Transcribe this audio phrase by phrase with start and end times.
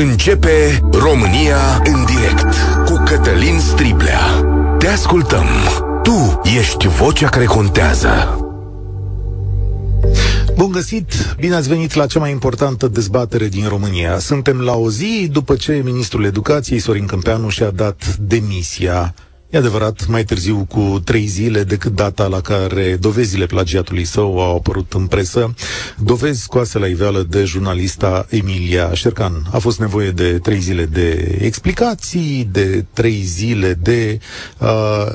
[0.00, 2.54] Începe România în direct
[2.84, 4.20] cu Cătălin Striblea.
[4.78, 5.46] Te ascultăm.
[6.02, 8.38] Tu ești vocea care contează.
[10.56, 11.34] Bun găsit!
[11.40, 14.18] Bine ați venit la cea mai importantă dezbatere din România.
[14.18, 19.14] Suntem la o zi după ce ministrul educației, Sorin Câmpeanu, și-a dat demisia
[19.50, 24.56] E adevărat, mai târziu cu trei zile decât data la care dovezile plagiatului său au
[24.56, 25.54] apărut în presă,
[25.98, 29.42] dovezi scoase la iveală de jurnalista Emilia Șercan.
[29.52, 34.18] A fost nevoie de trei zile de explicații, de trei zile de
[34.58, 35.14] uh,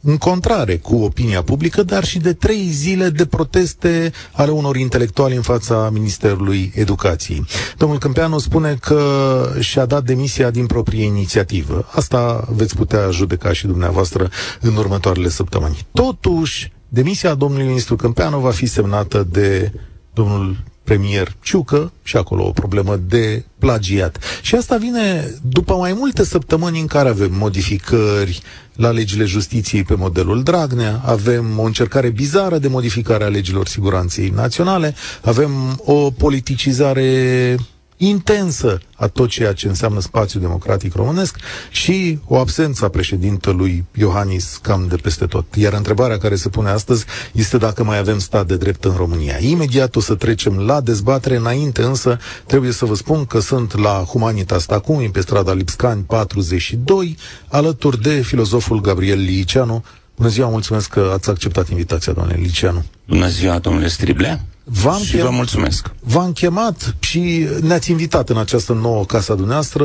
[0.00, 5.42] încontrare cu opinia publică, dar și de trei zile de proteste ale unor intelectuali în
[5.42, 7.44] fața Ministerului Educației.
[7.76, 11.86] Domnul Câmpeanu spune că și-a dat demisia din proprie inițiativă.
[11.94, 15.86] Asta veți putea judeca și dumneavoastră în următoarele săptămâni.
[15.92, 19.72] Totuși, demisia domnului ministru Câmpeanu va fi semnată de
[20.12, 20.56] domnul
[20.90, 24.18] premier Ciucă și acolo o problemă de plagiat.
[24.42, 28.40] Și asta vine după mai multe săptămâni în care avem modificări
[28.74, 34.28] la legile justiției pe modelul Dragnea, avem o încercare bizară de modificare a legilor siguranței
[34.28, 37.56] naționale, avem o politicizare
[38.02, 41.36] intensă a tot ceea ce înseamnă spațiul democratic românesc
[41.70, 45.54] și o absență a președintelui Iohannis cam de peste tot.
[45.54, 49.36] Iar întrebarea care se pune astăzi este dacă mai avem stat de drept în România.
[49.40, 54.04] Imediat o să trecem la dezbatere, înainte însă trebuie să vă spun că sunt la
[54.08, 57.16] Humanitas acum, pe strada Lipscani 42,
[57.48, 59.84] alături de filozoful Gabriel Liceanu.
[60.16, 62.84] Bună ziua, mulțumesc că ați acceptat invitația, doamne Liceanu.
[63.08, 64.44] Bună ziua, domnule Striblea.
[64.72, 65.24] V-am și chem...
[65.24, 65.90] vă mulțumesc.
[66.00, 69.84] V-am chemat și ne-ați invitat în această nouă casa dumneavoastră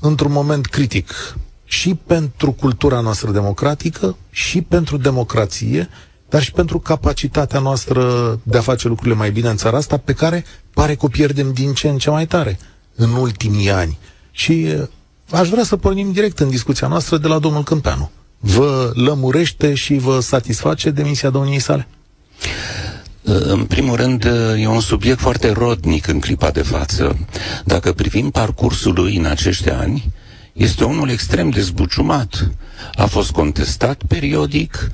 [0.00, 5.88] într-un moment critic și pentru cultura noastră democratică și pentru democrație,
[6.28, 8.02] dar și pentru capacitatea noastră
[8.42, 11.52] de a face lucrurile mai bine în țara asta, pe care pare că o pierdem
[11.52, 12.58] din ce în ce mai tare
[12.94, 13.98] în ultimii ani.
[14.30, 14.82] Și eh,
[15.30, 18.10] aș vrea să pornim direct în discuția noastră de la domnul Câmpeanu.
[18.38, 21.88] Vă lămurește și vă satisface demisia domniei sale?
[23.24, 24.24] În primul rând,
[24.58, 27.18] e un subiect foarte rodnic în clipa de față.
[27.64, 30.12] Dacă privim parcursul lui în acești ani,
[30.52, 32.50] este unul extrem de zbuciumat.
[32.94, 34.90] A fost contestat periodic,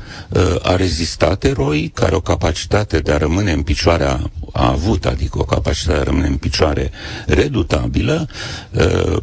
[0.63, 4.21] a rezistat eroi care o capacitate de a rămâne în picioare a,
[4.53, 6.91] a avut, adică o capacitate de a rămâne în picioare
[7.27, 8.29] redutabilă,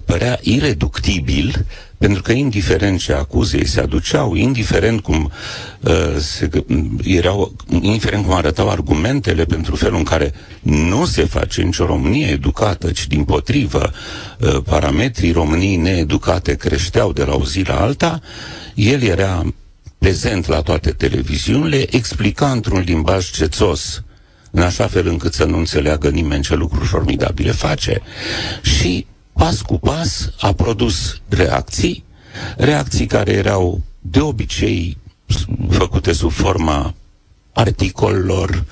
[0.05, 1.65] părea ireductibil,
[2.05, 5.31] pentru că indiferent ce acuze se aduceau, indiferent cum
[5.79, 6.49] uh, se,
[7.03, 12.91] erau, indiferent cum arătau argumentele pentru felul în care nu se face nicio Românie educată,
[12.91, 13.91] ci din potrivă
[14.39, 18.21] uh, parametrii României needucate creșteau de la o zi la alta,
[18.75, 19.43] el era
[19.97, 24.03] prezent la toate televiziunile, explica într-un limbaj cețos
[24.51, 28.01] în așa fel încât să nu înțeleagă nimeni ce lucruri formidabile face.
[28.61, 29.05] Și
[29.37, 32.03] pas cu pas a produs reacții,
[32.57, 34.97] reacții care erau de obicei
[35.69, 36.93] făcute sub forma
[37.53, 38.65] articolelor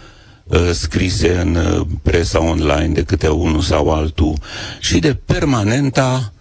[0.43, 4.37] uh, scrise în uh, presa online de câte unul sau altul
[4.79, 6.33] și de permanenta,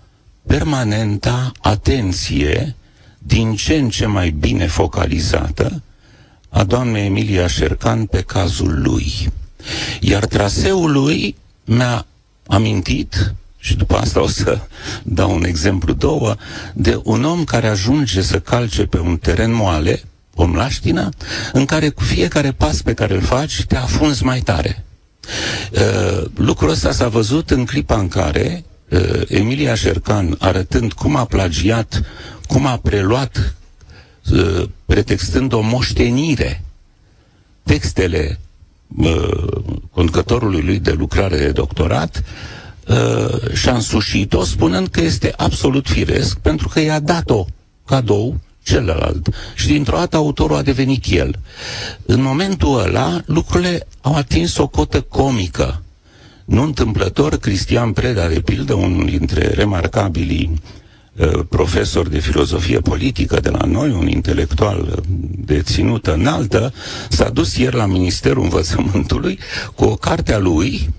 [0.47, 2.75] permanenta atenție
[3.19, 5.83] din ce în ce mai bine focalizată
[6.49, 9.13] a doamnei Emilia Șercan pe cazul lui.
[10.01, 12.07] Iar traseul lui mi-a
[12.47, 13.35] amintit
[13.65, 14.61] și după asta o să
[15.03, 16.37] dau un exemplu, două,
[16.75, 20.03] de un om care ajunge să calce pe un teren moale,
[20.35, 21.09] o mlaștină,
[21.53, 24.85] în care cu fiecare pas pe care îl faci te afunzi mai tare.
[25.73, 31.25] Uh, lucrul ăsta s-a văzut în clipa în care uh, Emilia Șercan, arătând cum a
[31.25, 32.03] plagiat,
[32.47, 33.55] cum a preluat,
[34.33, 36.65] uh, pretextând o moștenire,
[37.63, 38.39] textele
[38.97, 39.63] uh,
[39.93, 42.61] conducătorului lui de lucrare de doctorat, uh,
[43.53, 47.45] și-a însușit-o spunând că este absolut firesc pentru că i-a dat-o
[47.87, 49.29] cadou celălalt.
[49.55, 51.35] Și dintr-o dată autorul a devenit el.
[52.07, 55.83] În momentul ăla, lucrurile au atins o cotă comică.
[56.45, 60.61] Nu întâmplător, Cristian Preda, de pildă, unul dintre remarcabilii
[61.17, 65.03] uh, profesor de filozofie politică de la noi, un intelectual
[65.45, 66.73] de ținută înaltă,
[67.09, 69.39] s-a dus ieri la Ministerul Învățământului
[69.75, 70.91] cu o carte a lui,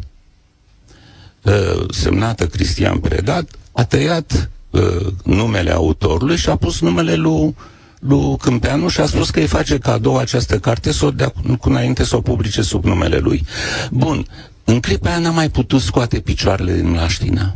[1.44, 7.56] uh, semnată Cristian Predat, a tăiat uh, numele autorului și a pus numele lui
[8.00, 11.70] lui Câmpeanu și a spus că îi face cadou această carte să o dea cu
[11.70, 13.46] înainte să o publice sub numele lui.
[13.92, 14.26] Bun,
[14.64, 17.56] în clipa aia n-a mai putut scoate picioarele din mlaștină.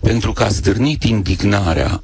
[0.00, 2.02] Pentru că a stârnit indignarea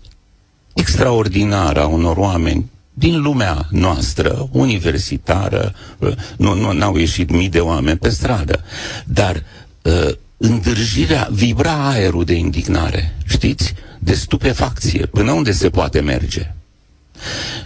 [0.75, 7.61] extraordinară a unor oameni din lumea noastră, universitară, uh, nu, nu n-au ieșit mii de
[7.61, 8.65] oameni pe stradă,
[9.05, 9.43] dar
[9.83, 13.75] uh, îndârjirea, vibra aerul de indignare, știți?
[13.99, 16.53] De stupefacție, până unde se poate merge.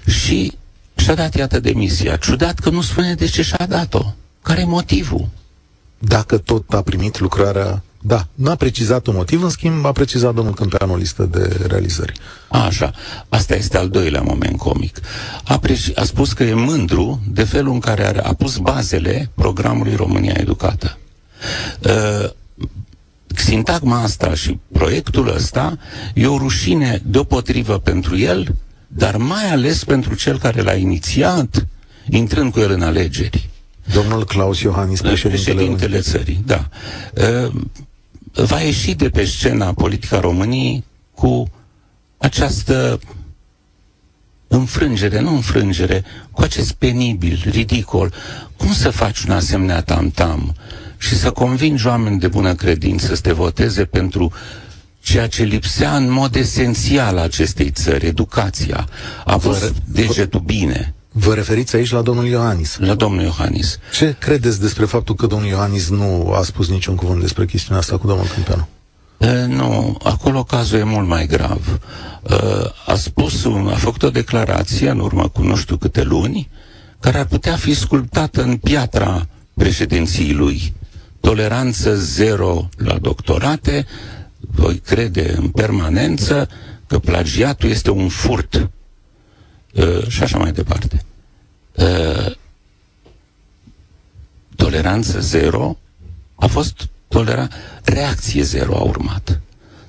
[0.07, 0.53] Și
[0.97, 2.17] și-a dat, iată, demisia.
[2.17, 4.13] Ciudat că nu spune de ce și-a dat-o.
[4.43, 5.29] Care e motivul?
[5.99, 10.55] Dacă tot a primit lucrarea da, n-a precizat un motiv, în schimb a precizat domnul
[10.55, 12.13] Câmpeanu o listă de realizări.
[12.49, 12.93] Așa,
[13.29, 15.01] asta este al doilea moment comic.
[15.45, 19.31] A, preci- a spus că e mândru de felul în care a, a pus bazele
[19.35, 20.99] programului România Educată.
[21.85, 22.31] Uh,
[23.35, 25.79] sintagma asta și proiectul ăsta
[26.15, 28.55] e o rușine deopotrivă pentru el,
[28.89, 31.67] dar mai ales pentru cel care l-a inițiat,
[32.11, 33.49] intrând cu el în alegeri.
[33.95, 36.69] Domnul Claus Iohannis, președintele, președintele țării, da.
[37.15, 37.53] Uh,
[38.33, 40.85] va ieși de pe scena politica României
[41.15, 41.51] cu
[42.19, 43.01] această
[44.49, 48.13] înfrângere, nu înfrângere, cu acest penibil, ridicol.
[48.57, 50.55] Cum să faci un asemenea tam-tam
[51.01, 54.33] și să convingi oameni de bună credință să te voteze pentru
[55.03, 58.89] ceea ce lipsea în mod esențial acestei țări, educația.
[59.25, 60.95] A fost degetul bine.
[61.13, 62.77] Vă referiți aici la domnul Iohannis?
[62.79, 63.79] La domnul Iohannis.
[63.95, 67.99] Ce credeți despre faptul că domnul Iohannis nu a spus niciun cuvânt despre chestiunea asta
[67.99, 68.69] cu domnul Câmpeanu?
[69.17, 71.81] Uh, nu, acolo cazul e mult mai grav.
[72.23, 76.49] Uh, a spus, un, a făcut o declarație în urmă cu nu știu câte luni,
[77.01, 80.73] care ar putea fi sculptată în piatra președinției lui.
[81.21, 83.87] Toleranță zero la doctorate,
[84.41, 86.49] voi crede în permanență
[86.87, 88.71] că plagiatul este un furt
[89.75, 91.05] Uh, și așa mai departe.
[91.75, 92.33] Uh,
[94.57, 95.79] toleranță zero
[96.35, 97.49] a fost tolera...
[97.85, 99.41] reacție zero a urmat.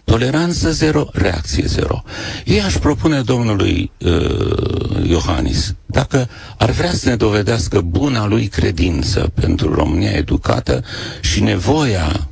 [0.04, 2.04] Toleranță zero, reacție zero.
[2.46, 9.32] Eu aș propune domnului uh, Iohannis, dacă ar vrea să ne dovedească buna lui credință
[9.34, 10.84] pentru România educată
[11.22, 12.28] și nevoia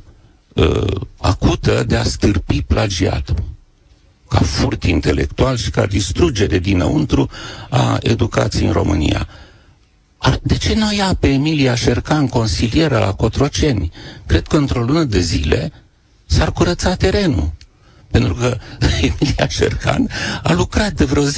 [0.54, 0.86] uh,
[1.18, 3.36] acută de a stârpi plagiatul
[4.30, 7.30] ca furt intelectual și ca distrugere dinăuntru
[7.70, 9.28] a educației în România.
[10.42, 13.90] De ce nu ia pe Emilia Șercan, consilieră la Cotroceni?
[14.26, 15.72] Cred că într-o lună de zile
[16.26, 17.52] s-ar curăța terenul.
[18.10, 18.56] Pentru că
[19.00, 20.08] Emilia Șercan
[20.42, 21.28] a lucrat de vreo 10-12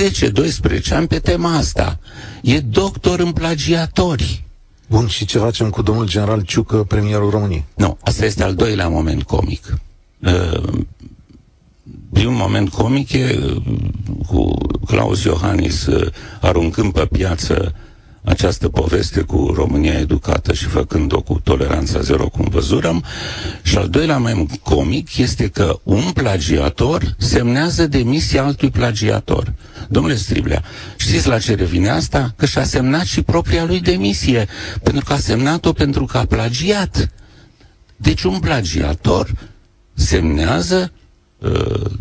[0.91, 1.99] ani pe tema asta.
[2.43, 4.45] E doctor în plagiatori.
[4.89, 7.65] Bun, și ce facem cu domnul general Ciucă, premierul României?
[7.75, 9.77] Nu, asta este al doilea moment comic.
[10.19, 10.63] Uh,
[12.13, 13.63] primul moment comic e uh,
[14.27, 14.55] cu
[14.87, 17.75] Claus Iohannis uh, aruncând pe piață
[18.25, 23.05] această poveste cu România educată și făcând-o cu toleranța zero, cum văzurăm.
[23.63, 29.53] Și al doilea mai comic este că un plagiator semnează demisia altui plagiator.
[29.89, 30.63] Domnule Striblea,
[30.97, 32.33] știți la ce revine asta?
[32.37, 34.49] Că și-a semnat și propria lui demisie,
[34.83, 37.09] pentru că a semnat-o pentru că a plagiat.
[37.97, 39.31] Deci un plagiator
[39.95, 41.02] semnează Uh,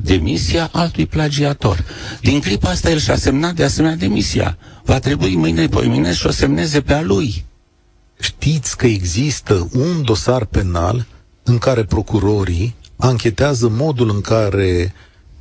[0.01, 1.83] demisia altui plagiator.
[2.21, 4.57] Din clipa asta el și-a semnat de asemenea demisia.
[4.83, 7.45] Va trebui mâine, mâine și o semneze pe a lui.
[8.19, 11.05] Știți că există un dosar penal
[11.43, 14.93] în care procurorii anchetează modul în care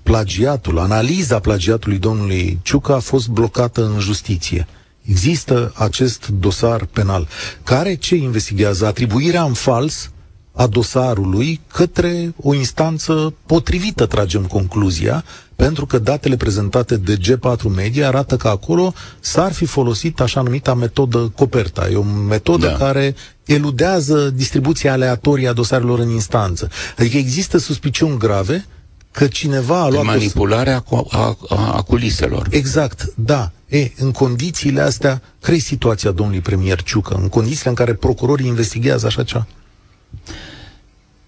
[0.02, 4.66] plagiatul, analiza plagiatului domnului Ciucă a fost blocată în justiție.
[5.02, 7.28] Există acest dosar penal
[7.64, 8.86] care ce investigează?
[8.86, 10.10] Atribuirea în fals
[10.52, 15.24] a dosarului către o instanță potrivită, tragem concluzia,
[15.56, 20.74] pentru că datele prezentate de G4 Media arată că acolo s-ar fi folosit așa numita
[20.74, 21.88] metodă Coperta.
[21.90, 22.72] E o metodă da.
[22.72, 23.14] care
[23.44, 26.68] eludează distribuția aleatorie a dosarelor în instanță.
[26.98, 28.66] Adică există suspiciuni grave
[29.10, 30.04] că cineva a luat...
[30.04, 32.46] De manipularea a, a, a culiselor.
[32.50, 33.50] Exact, da.
[33.68, 37.14] E, în condițiile astea, care e situația domnului premier Ciucă?
[37.14, 39.46] În condițiile în care procurorii investigează așa ceva?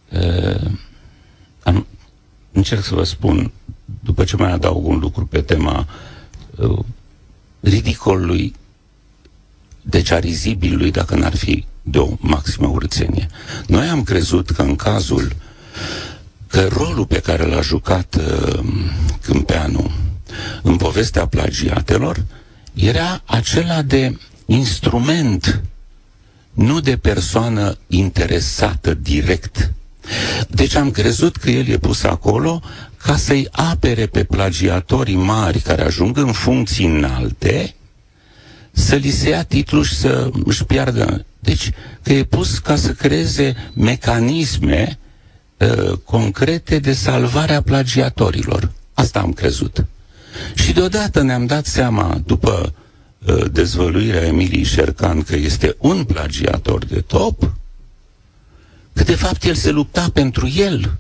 [0.08, 0.70] Uh,
[1.62, 1.86] am,
[2.52, 3.52] încerc să vă spun,
[4.04, 5.86] după ce mai adaug un lucru pe tema
[6.56, 6.78] uh,
[7.60, 8.54] ridicolului,
[9.82, 13.28] deci a rizibilului, dacă n-ar fi de o maximă urțenie.
[13.66, 15.32] Noi am crezut că în cazul
[16.46, 18.64] că rolul pe care l-a jucat uh,
[19.22, 19.90] Câmpeanu
[20.62, 22.24] în povestea plagiatelor
[22.74, 25.62] era acela de instrument,
[26.52, 29.72] nu de persoană interesată direct
[30.48, 32.62] deci am crezut că el e pus acolo
[33.02, 37.74] ca să-i apere pe plagiatorii mari care ajung în funcții înalte,
[38.72, 41.24] să li se ia titlul și să își piardă.
[41.38, 41.70] Deci
[42.02, 44.98] că e pus ca să creeze mecanisme
[45.56, 48.70] uh, concrete de salvare a plagiatorilor.
[48.94, 49.84] Asta am crezut.
[50.54, 52.81] Și deodată ne-am dat seama, după uh,
[53.52, 57.52] dezvăluirea Emilii Șercan, că este un plagiator de top,
[58.92, 60.96] că de fapt el se lupta pentru el,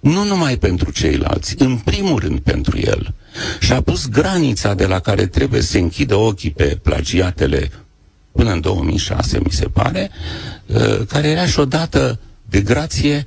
[0.00, 3.14] nu numai pentru ceilalți, în primul rând pentru el.
[3.60, 7.70] Și a pus granița de la care trebuie să se închidă ochii pe plagiatele
[8.32, 10.10] până în 2006, mi se pare,
[10.66, 13.26] uh, care era și o dată de grație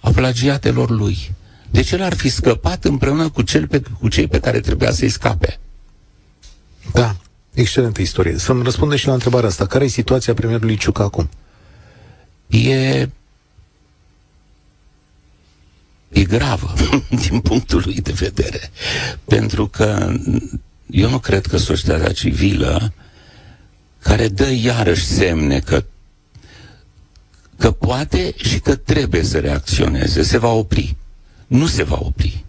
[0.00, 1.32] a plagiatelor lui.
[1.70, 5.08] Deci el ar fi scăpat împreună cu, cel pe, cu cei pe care trebuia să-i
[5.08, 5.58] scape.
[6.92, 7.16] Da,
[7.60, 8.38] excelentă istorie.
[8.38, 9.66] Să-mi răspunde și la întrebarea asta.
[9.66, 11.28] Care e situația premierului Ciucă acum?
[12.46, 13.08] E
[16.08, 16.72] e gravă
[17.28, 18.70] din punctul lui de vedere.
[19.24, 20.12] Pentru că
[20.90, 22.92] eu nu cred că societatea civilă
[24.02, 25.84] care dă iarăși semne că
[27.58, 30.96] că poate și că trebuie să reacționeze, se va opri.
[31.46, 32.44] Nu se va opri.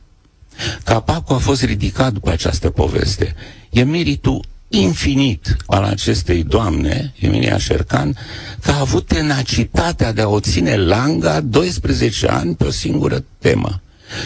[0.84, 3.36] Capacul a fost ridicat după această poveste.
[3.70, 8.18] E meritul infinit al acestei doamne, Emilia Șercan,
[8.62, 13.82] că a avut tenacitatea de a o ține langa 12 ani pe o singură temă.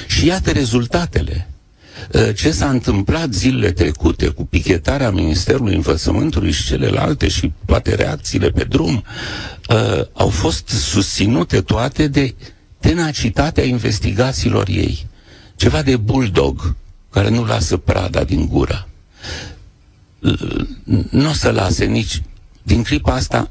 [0.08, 1.48] Și iată rezultatele.
[2.14, 8.50] Ă, ce s-a întâmplat zilele trecute cu pichetarea Ministerului Învățământului și celelalte și toate reacțiile
[8.50, 9.04] pe drum
[9.70, 12.36] ă, au fost susținute toate de
[12.80, 15.08] tenacitatea investigațiilor ei.
[15.56, 16.76] Ceva de bulldog
[17.10, 18.88] care nu lasă prada din gură
[21.10, 22.22] nu o să lase nici...
[22.64, 23.50] Din clipa asta,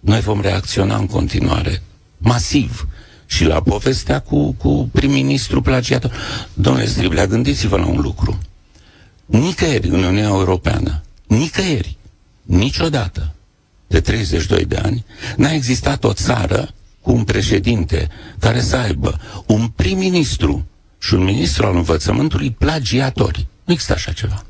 [0.00, 1.82] noi vom reacționa în continuare,
[2.18, 2.86] masiv,
[3.26, 6.12] și la povestea cu, cu prim-ministru plagiator.
[6.54, 8.38] Domnule Striblea, gândiți-vă la un lucru.
[9.26, 11.96] Nicăieri în Uniunea Europeană, nicăieri,
[12.42, 13.34] niciodată,
[13.86, 15.04] de 32 de ani,
[15.36, 16.68] n-a existat o țară
[17.00, 20.66] cu un președinte care să aibă un prim-ministru
[20.98, 23.46] și un ministru al învățământului plagiatori.
[23.64, 24.44] Nu există așa ceva.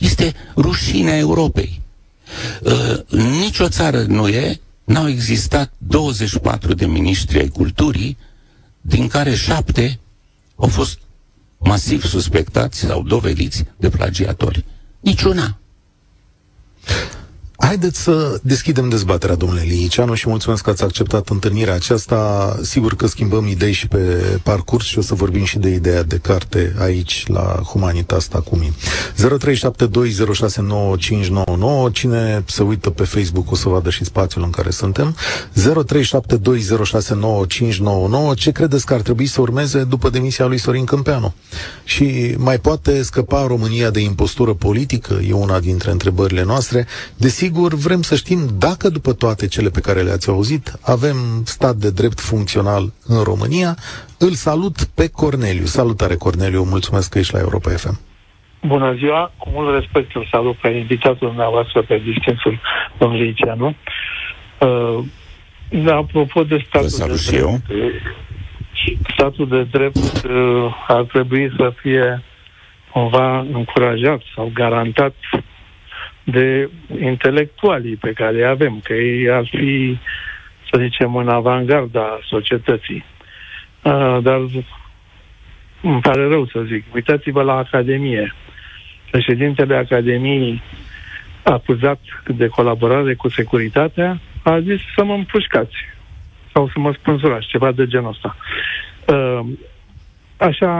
[0.00, 1.80] Este rușinea Europei.
[2.62, 2.98] Uh,
[3.40, 8.16] nicio țară nu e, n-au existat 24 de miniștri ai culturii,
[8.80, 9.98] din care șapte
[10.56, 10.98] au fost
[11.58, 14.64] masiv suspectați sau dovediți de plagiatori.
[15.00, 15.58] Niciuna.
[17.62, 22.56] Haideți să deschidem dezbaterea, domnule Liceanu, și mulțumesc că ați acceptat întâlnirea aceasta.
[22.62, 23.98] Sigur că schimbăm idei și pe
[24.42, 28.72] parcurs și o să vorbim și de ideea de carte aici, la Humanitas Tacumi.
[29.16, 29.22] 0372069599.
[31.92, 35.16] Cine se uită pe Facebook o să vadă și spațiul în care suntem.
[38.32, 38.36] 0372069599.
[38.36, 41.34] Ce credeți că ar trebui să urmeze după demisia lui Sorin Câmpeanu?
[41.84, 45.20] Și mai poate scăpa România de impostură politică?
[45.28, 46.86] E una dintre întrebările noastre.
[47.16, 51.74] Desigur, Sigur, vrem să știm dacă după toate cele pe care le-ați auzit, avem stat
[51.74, 53.72] de drept funcțional în România.
[54.18, 55.64] Îl salut pe Corneliu.
[55.64, 57.96] Salutare, Corneliu, mulțumesc că ești la Europa FM.
[58.66, 62.60] Bună ziua, cu mult respect îl salut pe invitatul dumneavoastră, pe distinsul
[62.98, 63.66] domnului Iceanu.
[63.66, 65.04] Uh,
[65.84, 67.60] da, apropo de statul de drept, eu.
[69.14, 72.22] statul de drept uh, ar trebui să fie
[72.92, 75.14] cumva încurajat sau garantat
[76.30, 76.70] de
[77.00, 79.98] intelectualii pe care îi avem, că ei ar fi,
[80.72, 83.04] să zicem, în avangarda societății.
[83.82, 84.40] Uh, dar
[85.82, 86.84] îmi pare rău să zic.
[86.94, 88.34] Uitați-vă la Academie.
[89.10, 90.62] Președintele Academiei,
[91.42, 95.76] acuzat de colaborare cu securitatea, a zis să mă împușcați
[96.52, 98.36] sau să mă spânzurați, ceva de genul ăsta.
[99.06, 99.46] Uh,
[100.36, 100.72] așa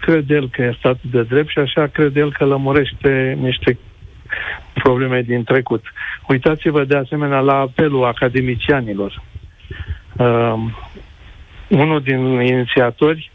[0.00, 3.78] crede el că e statul de drept și așa crede el că lămurește niște
[4.72, 5.84] probleme din trecut.
[6.28, 9.22] Uitați-vă de asemenea la apelul academicianilor.
[10.16, 10.54] Uh,
[11.68, 13.30] unul din inițiatori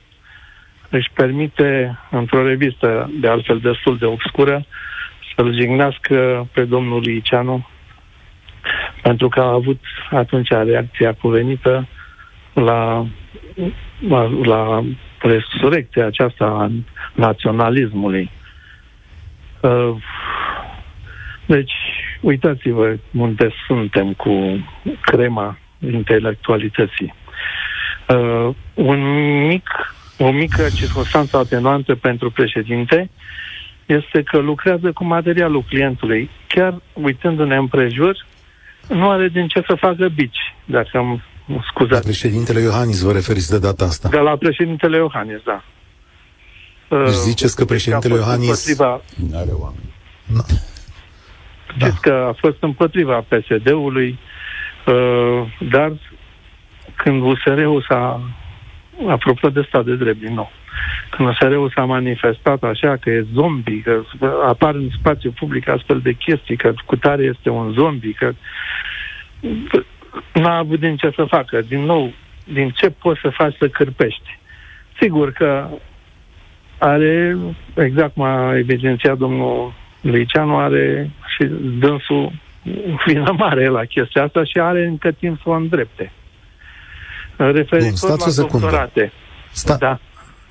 [0.90, 4.66] își permite, într-o revistă de altfel destul de obscură,
[5.36, 7.68] să-l jignească pe domnul Liceanu
[9.02, 9.80] pentru că a avut
[10.10, 11.88] atunci reacția cuvenită
[12.54, 13.06] la,
[14.08, 14.84] la, la
[15.20, 16.72] resurecția aceasta a
[17.14, 18.32] naționalismului.
[19.62, 19.96] Uh,
[21.56, 21.74] deci,
[22.22, 24.66] uitați-vă unde suntem cu
[25.02, 25.58] crema
[25.92, 27.14] intelectualității.
[28.08, 29.00] Uh, un
[29.48, 29.68] mic,
[30.18, 33.10] o mică circunstanță atenuantă pentru președinte
[33.86, 36.30] este că lucrează cu materialul clientului.
[36.48, 38.26] Chiar uitându-ne împrejur,
[38.88, 41.22] nu are din ce să facă bici, dacă am
[41.72, 41.92] scuzat.
[41.92, 44.10] La președintele Iohannis vă referiți de data asta?
[44.10, 45.64] De la președintele Iohannis, da.
[46.90, 48.48] Deci ziceți că președintele Iohannis...
[48.48, 49.02] Împotriva...
[49.30, 49.94] Nu are oameni.
[50.26, 50.42] No.
[51.76, 52.10] Știți da.
[52.10, 54.18] că a fost împotriva PSD-ului,
[54.86, 55.92] uh, dar
[56.96, 58.22] când USR-ul s-a,
[59.08, 60.52] apropo de stat de drept din nou,
[61.10, 64.02] când USR-ul s-a manifestat așa că e zombie, că
[64.48, 68.34] apar în spațiu public astfel de chestii, că cu tare este un zombie, că
[70.34, 71.62] n-a avut din ce să facă.
[71.62, 74.38] Din nou, din ce poți să faci să cârpești.
[75.00, 75.68] Sigur că
[76.78, 77.38] are,
[77.76, 81.46] exact cum a evidențiat domnul Liceanu, are și
[81.80, 82.32] dânsul
[83.06, 86.12] vină mare la chestia asta și are încă timp să o îndrepte.
[87.36, 89.12] Referitor Bun, la doctorate.
[89.52, 90.00] Sta- da.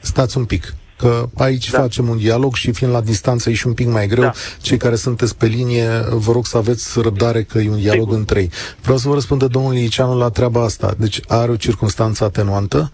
[0.01, 1.79] Stați un pic că aici da.
[1.79, 4.23] facem un dialog și fiind la distanță e și un pic mai greu.
[4.23, 4.33] Da.
[4.63, 8.17] Cei care sunteți pe linie, vă rog să aveți răbdare că e un dialog Sigur.
[8.17, 8.51] între ei.
[8.83, 10.95] Vreau să vă răspundă domnul Iliceanu la treaba asta.
[10.99, 12.91] Deci are o circunstanță atenuantă,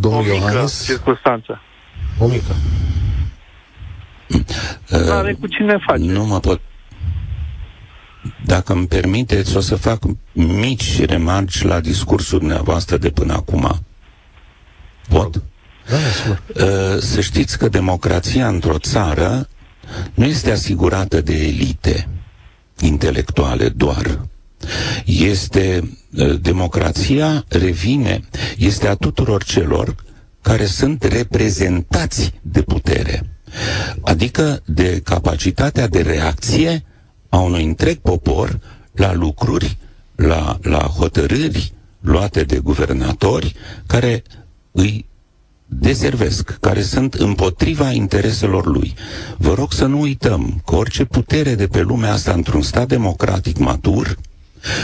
[0.00, 0.84] domnul o mică Iohannis?
[0.84, 1.60] circunstanță.
[2.18, 2.54] O mică.
[4.90, 6.02] Are cu cine face.
[6.02, 6.60] Nu mă pot
[8.44, 13.80] dacă îmi permiteți, o să fac mici remarci la discursul dumneavoastră de până acum.
[15.08, 15.42] Pot?
[15.88, 15.96] Da,
[16.64, 19.48] uh, să știți că democrația într-o țară
[20.14, 22.08] nu este asigurată de elite
[22.80, 24.20] intelectuale doar.
[25.04, 28.20] Este uh, democrația revine,
[28.58, 29.94] este a tuturor celor
[30.40, 33.31] care sunt reprezentați de putere.
[34.00, 36.84] Adică de capacitatea de reacție
[37.28, 38.60] a unui întreg popor
[38.92, 39.76] la lucruri,
[40.14, 43.54] la, la hotărâri luate de guvernatori
[43.86, 44.22] care
[44.70, 45.06] îi
[45.66, 48.94] deservesc, care sunt împotriva intereselor lui.
[49.36, 53.58] Vă rog să nu uităm că orice putere de pe lumea asta într-un stat democratic
[53.58, 54.16] matur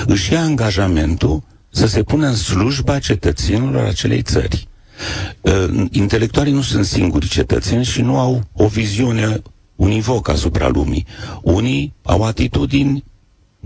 [0.07, 4.69] își ia angajamentul să se pună în slujba cetățenilor acelei țări.
[5.41, 9.43] Uh, intelectualii nu sunt singuri cetățeni și nu au o viziune
[9.77, 11.07] univoc asupra lumii.
[11.43, 13.05] Unii au atitudini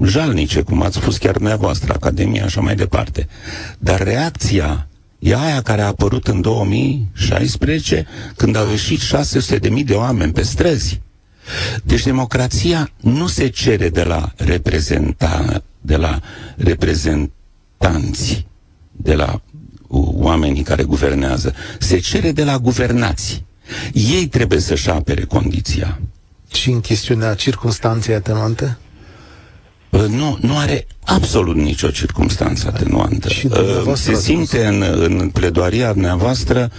[0.05, 3.29] jalnice, cum ați spus chiar dumneavoastră, Academia, așa mai departe.
[3.79, 4.87] Dar reacția
[5.19, 11.01] e aia care a apărut în 2016, când au ieșit 600.000 de oameni pe străzi.
[11.83, 16.21] Deci democrația nu se cere de la reprezenta, de la
[16.57, 18.47] reprezentanți,
[18.93, 19.41] de la
[19.99, 23.45] oamenii care guvernează, se cere de la guvernați.
[23.93, 26.01] Ei trebuie să-și apere condiția.
[26.53, 28.77] Și în chestiunea circunstanței atenuante?
[29.91, 33.29] Nu, nu are absolut nicio circunstanță atenuantă.
[33.29, 33.49] Și
[33.95, 36.71] Se simte în, în pledoaria dumneavoastră,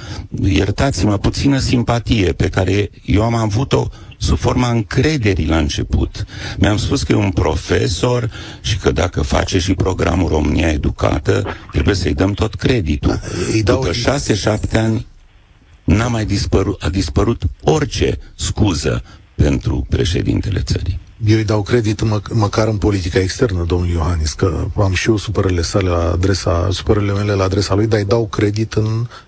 [0.43, 3.87] iertați-mă, puțină simpatie pe care eu am avut-o
[4.23, 6.25] sub forma încrederii la început.
[6.57, 8.31] Mi-am spus că e un profesor
[8.61, 13.19] și că dacă face și programul România Educată, trebuie să-i dăm tot creditul.
[13.53, 13.79] Îi dau...
[13.79, 15.05] După șase-șapte ani
[15.83, 19.03] n-a mai dispărut, a dispărut orice scuză
[19.35, 20.99] pentru președintele țării.
[21.25, 25.15] Eu îi dau credit mă, măcar în politica externă, domnul Iohannis, că am și eu
[25.15, 28.85] supărările sale la adresa, supărările mele la adresa lui, dar îi dau credit în,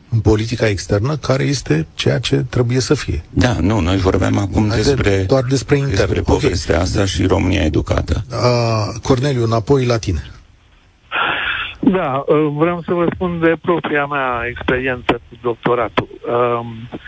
[0.09, 3.23] în politica externă, care este ceea ce trebuie să fie.
[3.29, 5.95] Da, nu, noi vorbeam acum de, despre, doar despre intern.
[5.95, 6.85] Despre povestea okay.
[6.85, 8.23] asta și România educată.
[8.29, 10.23] Uh, Corneliu, înapoi la tine.
[11.79, 16.07] Da, uh, vreau să vă spun de propria mea experiență cu doctoratul.
[16.27, 16.99] Um, uh,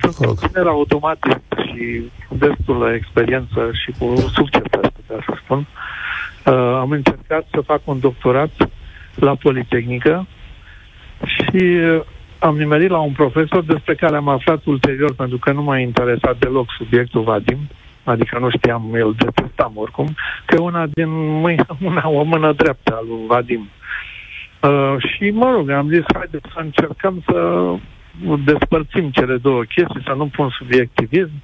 [0.00, 5.66] sunt tiner automatist și cu destulă experiență și cu succes, aș putea să spun.
[6.46, 8.50] Uh, am încercat să fac un doctorat
[9.14, 10.26] la Politehnică
[11.24, 11.80] și
[12.40, 16.38] am nimerit la un profesor despre care am aflat ulterior, pentru că nu m-a interesat
[16.38, 17.58] deloc subiectul Vadim,
[18.04, 21.08] adică nu știam, el detestam oricum, că una din
[21.40, 23.68] mâini, una, o mână dreaptă al lui Vadim.
[24.60, 27.70] Uh, și, mă rog, am zis, haideți să încercăm să
[28.44, 31.42] despărțim cele două chestii, să nu pun subiectivism,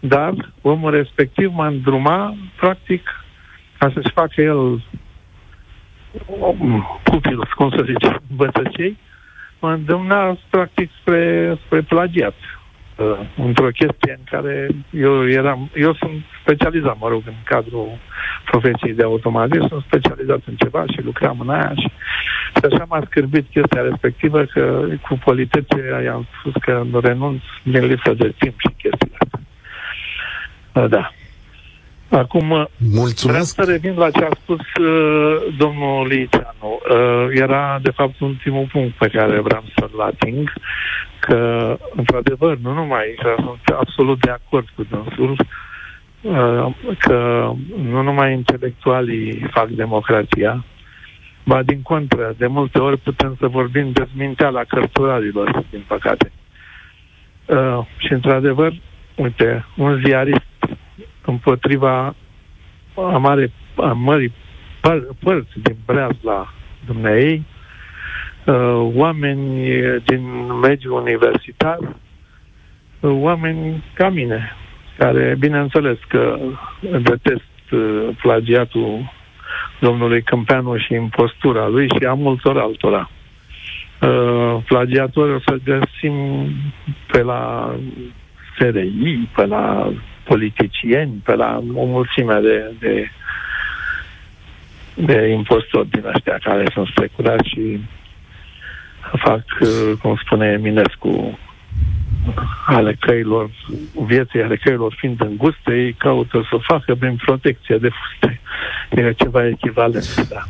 [0.00, 3.24] dar omul respectiv m-a îndruma, practic,
[3.78, 4.82] ca să-și facă el
[7.04, 8.96] cupil, cum să zice, bătăcei,
[9.60, 12.34] mă îndrumna, practic, spre, spre plagiat
[12.98, 17.98] uh, într-o chestie în care eu eram, eu sunt specializat, mă rog, în cadrul
[18.44, 21.88] profesiei de automatism, sunt specializat în ceva și lucram în aia și,
[22.56, 28.14] și așa m-a scârbit chestia respectivă că cu politețe i-am spus că renunț din lipsă
[28.14, 29.40] de timp și chestiile astea.
[30.72, 31.12] Uh, da.
[32.10, 33.26] Acum, Mulțumesc.
[33.26, 36.80] vreau să revin la ce a spus uh, domnul Liceanu.
[36.90, 40.52] Uh, era, de fapt, ultimul punct pe care vreau să-l ating,
[41.20, 45.36] că, într-adevăr, nu numai, că sunt absolut de acord cu dânsul,
[46.20, 47.50] uh, că
[47.82, 50.64] nu numai intelectualii fac democrația,
[51.44, 56.32] ba din contră, de multe ori putem să vorbim dezminteala cărturarilor, din păcate.
[57.46, 58.72] Uh, și, într-adevăr,
[59.14, 60.47] uite, un ziarist
[61.24, 62.14] împotriva
[62.94, 64.32] a, mare, a mării
[64.80, 65.76] păr- părți din
[66.22, 66.52] la
[66.86, 67.44] dumneei,
[68.46, 69.72] uh, oameni
[70.04, 71.90] din mediul universitar, uh,
[73.00, 74.52] oameni ca mine,
[74.98, 76.38] care, bineînțeles că
[76.80, 79.12] detest uh, plagiatul
[79.80, 83.10] domnului Câmpeanu și impostura lui și a multor altora.
[84.00, 86.46] uh, plagiatori o să găsim
[87.12, 87.74] pe la
[88.58, 89.92] SRI, pe la
[90.28, 93.10] politicieni, pe la o mulțime de, de,
[94.94, 97.80] de impostori din ăștia care sunt speculați și
[99.24, 101.38] fac, uh, cum spune Eminescu,
[102.66, 103.50] ale căilor,
[104.06, 108.40] vieții ale căilor fiind înguste, ei caută să facă prin protecție de fuste.
[108.90, 110.42] E ceva echivalent, da.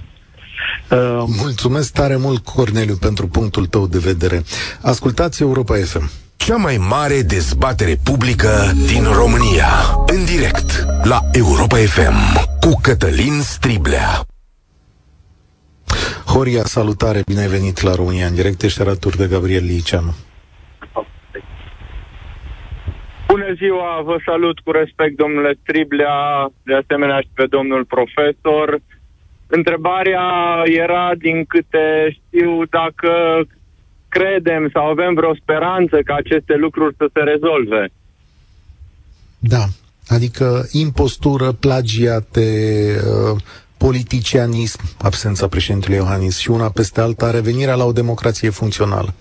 [0.96, 4.42] Uh, Mulțumesc tare mult, Corneliu, pentru punctul tău de vedere.
[4.82, 6.27] Ascultați Europa FM.
[6.48, 8.52] Cea mai mare dezbatere publică
[8.92, 9.70] din România.
[10.14, 10.68] În direct
[11.12, 12.18] la Europa FM
[12.62, 14.10] cu Cătălin Striblea.
[16.32, 20.12] Horia, salutare, bine ai venit la România în direct, ești alături de Gabriel Liceanu.
[23.32, 26.16] Bună ziua, vă salut cu respect, domnule Striblea,
[26.62, 28.80] de asemenea și pe domnul profesor.
[29.46, 30.26] Întrebarea
[30.64, 31.86] era, din câte
[32.18, 33.10] știu, dacă
[34.08, 37.88] credem sau avem vreo speranță ca aceste lucruri să se rezolve.
[39.38, 39.64] Da,
[40.08, 42.46] adică impostură, plagiate,
[42.96, 43.40] uh,
[43.78, 49.14] politicianism, absența președintelui Iohannis și una peste alta, revenirea la o democrație funcțională.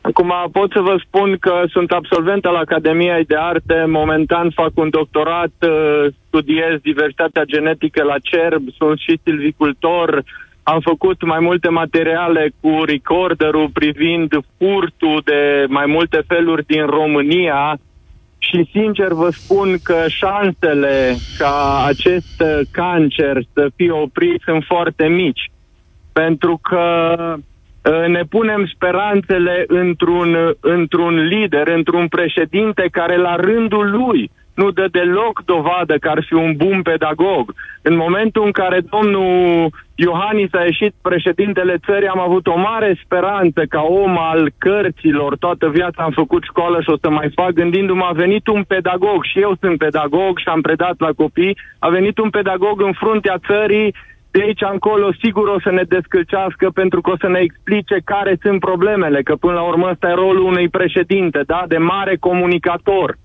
[0.00, 4.90] Acum pot să vă spun că sunt absolvent al Academiei de Arte, momentan fac un
[4.90, 10.24] doctorat, uh, studiez diversitatea genetică la CERB, sunt și silvicultor,
[10.64, 17.78] am făcut mai multe materiale cu recorderul privind furtul de mai multe feluri din România
[18.38, 25.50] și sincer vă spun că șansele ca acest cancer să fie oprit sunt foarte mici.
[26.12, 27.16] Pentru că
[27.90, 34.86] Uh, ne punem speranțele într-un, într-un lider, într-un președinte care la rândul lui nu dă
[34.90, 37.54] deloc dovadă că ar fi un bun pedagog.
[37.82, 43.62] În momentul în care domnul Iohannis a ieșit președintele țării, am avut o mare speranță
[43.68, 48.04] ca om al cărților, toată viața am făcut școală și o să mai fac, gândindu-mă,
[48.08, 52.18] a venit un pedagog și eu sunt pedagog și am predat la copii, a venit
[52.18, 53.94] un pedagog în fruntea țării
[54.34, 58.36] de aici încolo sigur o să ne descălcească pentru că o să ne explice care
[58.42, 63.16] sunt problemele, că până la urmă ăsta e rolul unui președinte, da, de mare comunicator,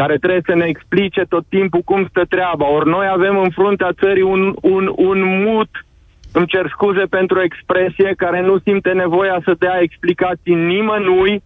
[0.00, 2.66] care trebuie să ne explice tot timpul cum stă treaba.
[2.76, 4.42] Ori noi avem în fruntea țării un,
[4.74, 5.70] un, un mut,
[6.32, 11.42] îmi cer scuze pentru expresie, care nu simte nevoia să dea explicații nimănui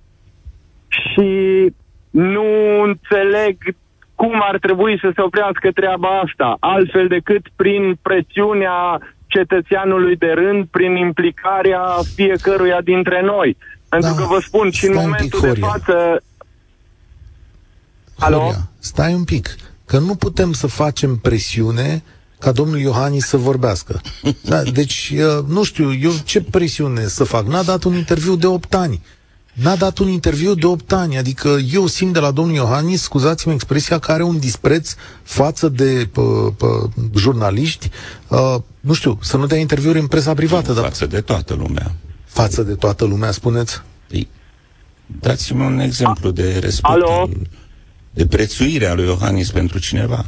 [0.88, 1.30] și
[2.10, 2.46] nu
[2.88, 3.56] înțeleg
[4.14, 8.78] cum ar trebui să se oprească treaba asta, altfel decât prin presiunea
[9.26, 13.56] cetățeanului de rând, prin implicarea fiecăruia dintre noi.
[13.88, 16.22] Pentru da, că vă spun, și în momentul pic, de față...
[18.18, 18.38] Alo?
[18.38, 22.02] Horia, stai un pic, că nu putem să facem presiune
[22.38, 24.00] ca domnul Iohannis să vorbească.
[24.42, 27.46] Da, deci, uh, nu știu, eu ce presiune să fac?
[27.46, 29.00] N-a dat un interviu de 8 ani.
[29.52, 33.54] N-a dat un interviu de 8 ani, adică eu simt de la domnul Iohannis, scuzați-mi
[33.54, 37.90] expresia, că are un dispreț față de pă, pă, jurnaliști,
[38.28, 40.68] uh, nu știu, să nu dea interviuri în presa privată.
[40.68, 40.84] Nu, dar...
[40.84, 41.94] Față de toată lumea.
[42.24, 43.82] Față de toată lumea, spuneți?
[44.10, 44.28] Ei,
[45.20, 47.28] dați-mi un exemplu de respect, Alo?
[48.14, 50.26] De prețuire a lui Iohannis pentru cineva.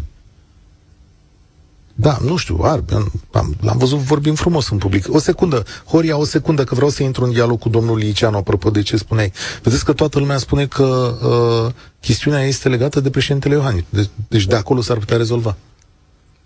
[1.98, 2.84] Da, nu știu, ar,
[3.32, 5.14] am, l-am văzut vorbim frumos în public.
[5.14, 8.70] O secundă, Horia, o secundă, că vreau să intru în dialog cu domnul Liceanu, apropo
[8.70, 9.32] de ce spuneai.
[9.62, 13.84] Vedeți că toată lumea spune că uh, chestiunea este legată de președintele Iohannis.
[13.88, 15.56] De, deci de acolo s-ar putea rezolva.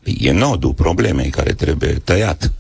[0.03, 2.53] E nodul problemei care trebuie tăiat.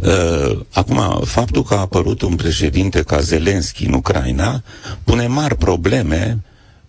[0.00, 4.62] Uh, acum, faptul că a apărut un președinte ca Zelenski în Ucraina
[5.04, 6.42] pune mari probleme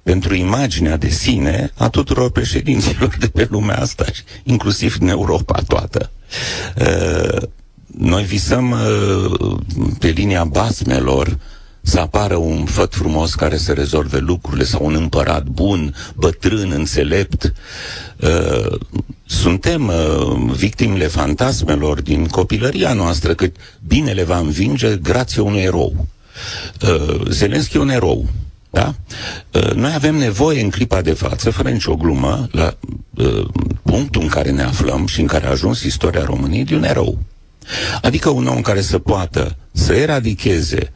[0.05, 4.05] pentru imaginea de sine a tuturor președinților de pe lumea asta,
[4.43, 6.11] inclusiv în Europa toată.
[6.79, 7.41] Uh,
[7.85, 9.57] noi visăm uh,
[9.99, 11.37] pe linia basmelor
[11.81, 17.53] să apară un făt frumos care să rezolve lucrurile sau un împărat bun, bătrân, înțelept.
[18.21, 18.79] Uh,
[19.25, 19.91] suntem
[20.55, 23.47] victimele fantasmelor din copilăria noastră, că
[23.87, 26.07] binele va învinge grație unui erou.
[27.29, 28.29] Zelenski e un erou
[28.75, 28.95] da?
[29.51, 32.77] Uh, noi avem nevoie în clipa de față, fără nicio glumă, la
[33.15, 33.47] uh,
[33.83, 37.17] punctul în care ne aflăm și în care a ajuns istoria României, de un erou.
[38.01, 40.91] Adică un om care să poată să eradicheze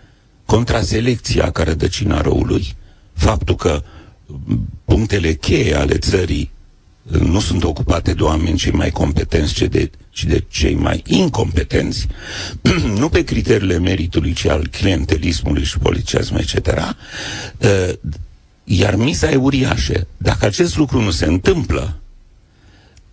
[0.46, 2.76] contra selecția care rădăcina răului,
[3.14, 3.84] faptul că
[4.86, 6.52] punctele cheie ale țării
[7.02, 12.08] nu sunt ocupate de oameni cei mai competenți, ci de, ci de cei mai incompetenți,
[13.00, 16.68] nu pe criteriile meritului, ci al clientelismului și polițiasm, etc.,
[17.58, 17.94] uh,
[18.64, 20.08] iar misa e uriașă.
[20.18, 22.00] Dacă acest lucru nu se întâmplă,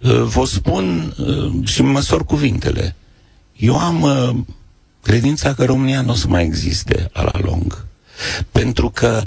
[0.01, 2.94] uh, vă spun uh, și măsor cuvintele.
[3.57, 4.05] Eu am
[5.07, 7.85] Credința că România nu o să mai existe a la lung.
[8.53, 9.22] Pentru că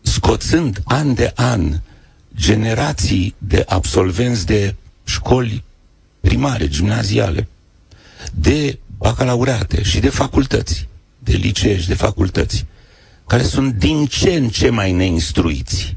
[0.00, 1.80] scoțând an de an
[2.36, 5.64] generații de absolvenți de școli
[6.20, 7.48] primare, gimnaziale,
[8.34, 12.66] de bacalaureate și de facultăți, de licee și de facultăți,
[13.26, 15.96] care sunt din ce în ce mai neinstruiți.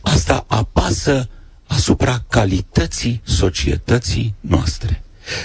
[0.00, 1.28] Asta apasă
[1.66, 5.02] asupra calității societății noastre.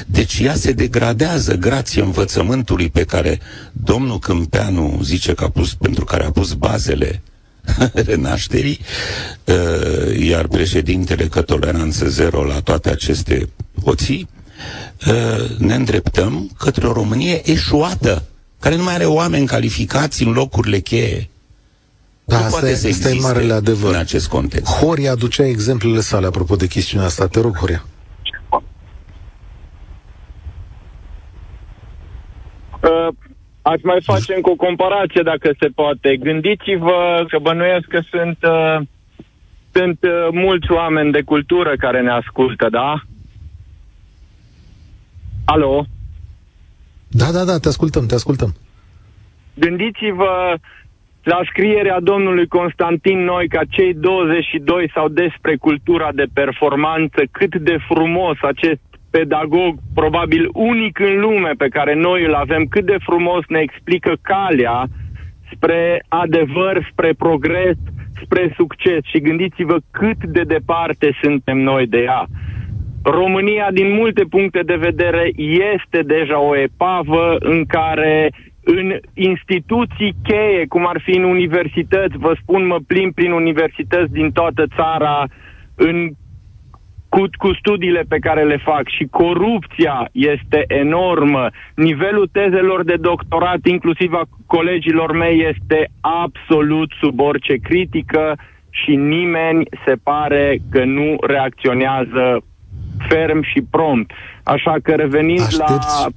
[0.08, 3.39] Deci ea se degradează grație învățământului pe care
[3.71, 7.21] domnul Câmpeanu zice că a pus, pentru care a pus bazele
[8.10, 8.80] renașterii,
[9.45, 13.49] uh, iar președintele că toleranță zero la toate aceste
[13.84, 14.30] hoții,
[15.08, 18.23] uh, ne îndreptăm către o Românie eșuată,
[18.60, 21.30] care nu mai are oameni calificați în locurile cheie.
[22.26, 23.93] Da, nu asta, e, asta e marele adevăr.
[23.93, 24.73] În acest context.
[24.73, 27.28] Horia aducea exemplele sale apropo de chestiunea asta.
[27.28, 27.86] Te rog, Horia.
[32.84, 33.08] Uh,
[33.63, 36.17] aș mai face încă o comparație, dacă se poate.
[36.17, 38.88] Gândiți-vă că bănuiesc că sunt, uh,
[39.71, 43.02] sunt uh, mulți oameni de cultură care ne ascultă, da?
[45.45, 45.86] Alo?
[47.08, 48.56] Da, da, da, te ascultăm, te ascultăm.
[49.54, 50.56] Gândiți-vă
[51.23, 58.38] la scrierea domnului Constantin Noica, cei 22 sau despre cultura de performanță, cât de frumos
[58.41, 58.82] acest
[59.17, 64.13] pedagog, probabil unic în lume pe care noi îl avem, cât de frumos ne explică
[64.21, 64.86] calea
[65.54, 67.78] spre adevăr, spre progres,
[68.23, 69.02] spre succes.
[69.04, 72.26] Și gândiți-vă cât de departe suntem noi de ea.
[73.04, 75.32] România, din multe puncte de vedere,
[75.76, 78.32] este deja o epavă în care
[78.63, 84.32] în instituții cheie, cum ar fi în universități, vă spun, mă plim prin universități din
[84.32, 85.23] toată țara,
[85.76, 86.10] în
[87.13, 91.49] cu, cu studiile pe care le fac și corupția este enormă.
[91.76, 98.38] Nivelul tezelor de doctorat, inclusiv a colegilor mei, este absolut sub orice critică
[98.69, 102.43] și nimeni se pare că nu reacționează
[103.10, 104.12] ferm și prompt.
[104.43, 106.02] Așa că revenind Aștepți...
[106.02, 106.08] la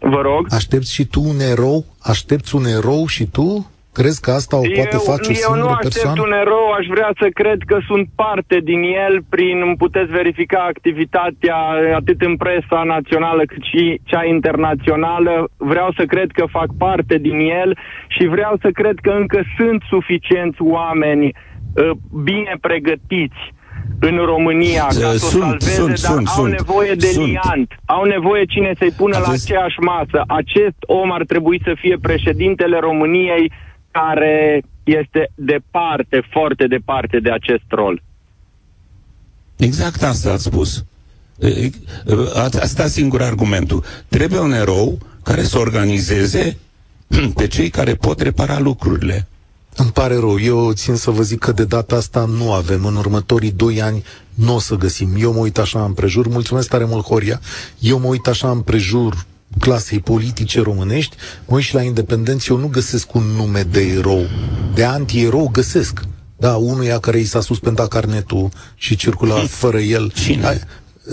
[0.00, 0.46] Vă rog.
[0.50, 1.84] Aștepți și tu un erou?
[2.00, 3.70] Aștepți un erou și tu?
[3.98, 6.22] Crezi că asta o eu, poate face o singură Eu nu aștept persoană?
[6.26, 11.56] un erou, aș vrea să cred că sunt parte din el prin, puteți verifica activitatea
[12.00, 15.32] atât în presa națională cât și cea internațională.
[15.56, 17.70] Vreau să cred că fac parte din el
[18.08, 21.90] și vreau să cred că încă sunt suficienți oameni uh,
[22.30, 23.42] bine pregătiți
[24.00, 27.26] în România ca să sunt, o salveze, sunt, dar sunt, au sunt, nevoie de sunt.
[27.26, 27.68] liant.
[27.84, 29.28] Au nevoie cine să-i pună Aveți...
[29.28, 30.18] la aceeași masă.
[30.26, 33.52] Acest om ar trebui să fie președintele României
[33.98, 38.02] care este departe, foarte departe de acest rol.
[39.56, 40.84] Exact asta ați spus.
[42.60, 43.84] Asta e singur argumentul.
[44.08, 46.56] Trebuie un erou care să organizeze
[47.34, 49.26] pe cei care pot repara lucrurile.
[49.76, 52.84] Îmi pare rău, eu țin să vă zic că de data asta nu avem.
[52.84, 54.04] În următorii doi ani
[54.34, 55.08] nu o să găsim.
[55.18, 57.40] Eu mă uit așa împrejur, mulțumesc tare mult, Horia,
[57.78, 59.26] eu mă uit așa împrejur
[59.60, 61.16] clasei politice românești,
[61.46, 64.26] mă uit și la independenți, eu nu găsesc un nume de erou.
[64.74, 66.00] De anti-erou găsesc.
[66.36, 70.12] Da, unuia care i s-a suspendat carnetul și circula fără el.
[70.14, 70.46] Cine?
[70.46, 70.60] Ai,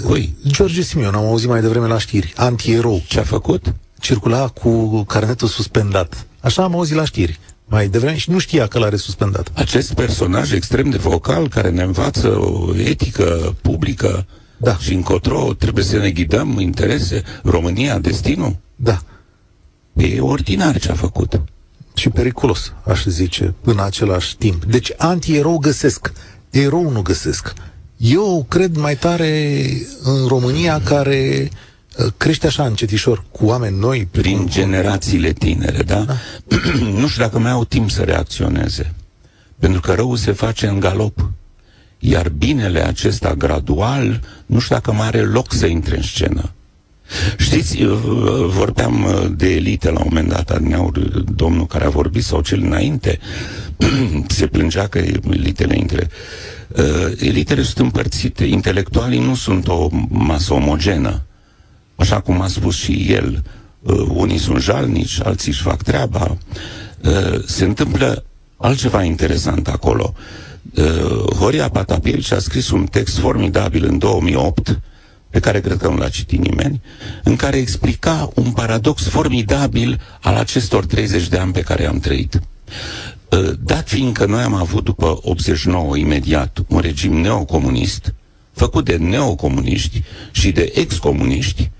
[0.03, 0.35] Cui?
[0.47, 2.33] George Simion, am auzit mai devreme la știri.
[2.35, 3.01] Anti-erou.
[3.07, 3.73] Ce a făcut?
[3.99, 6.25] Circula cu carnetul suspendat.
[6.39, 9.51] Așa am auzit la știri mai devreme și nu știa că l-are suspendat.
[9.53, 14.25] Acest personaj extrem de vocal care ne învață o etică publică
[14.63, 14.77] da.
[14.77, 18.55] și încotro trebuie să ne ghidăm interese, România, destinul?
[18.75, 19.01] Da.
[19.93, 21.41] E ordinar ce a făcut.
[21.95, 24.63] Și periculos, aș zice, în același timp.
[24.65, 26.13] Deci anti-erou găsesc,
[26.49, 27.53] erou nu găsesc.
[27.97, 29.63] Eu cred mai tare
[30.03, 31.49] în România care
[31.97, 34.07] Uh, crește așa încetișor cu oameni noi.
[34.11, 34.49] Prin cu...
[34.49, 35.99] generațiile tinere, da?
[35.99, 36.17] da.
[36.99, 38.93] nu știu dacă mai au timp să reacționeze.
[39.59, 41.29] Pentru că răul se face în galop.
[42.05, 46.51] Iar binele acesta gradual, nu știu dacă mai are loc să intre în scenă.
[47.37, 47.97] Știți, uh,
[48.47, 50.97] vorbeam uh, de elite la un moment dat, adineaur,
[51.35, 53.19] domnul care a vorbit sau cel înainte,
[54.27, 56.09] se plângea că elitele intre.
[57.19, 61.21] Elitele sunt împărțite, intelectualii nu sunt o masă omogenă
[61.95, 63.43] așa cum a spus și el,
[63.79, 66.37] uh, unii sunt jalnici, alții își fac treaba.
[67.01, 68.23] Uh, se întâmplă
[68.57, 70.13] altceva interesant acolo.
[70.15, 70.52] Uh,
[71.39, 74.79] Horia Patapievici a scris un text formidabil în 2008,
[75.29, 76.81] pe care cred că nu l-a citit nimeni,
[77.23, 82.39] în care explica un paradox formidabil al acestor 30 de ani pe care am trăit.
[83.59, 88.13] Dat fiindcă noi am avut după 89 imediat un regim neocomunist,
[88.51, 91.71] făcut de neocomuniști și de excomuniști,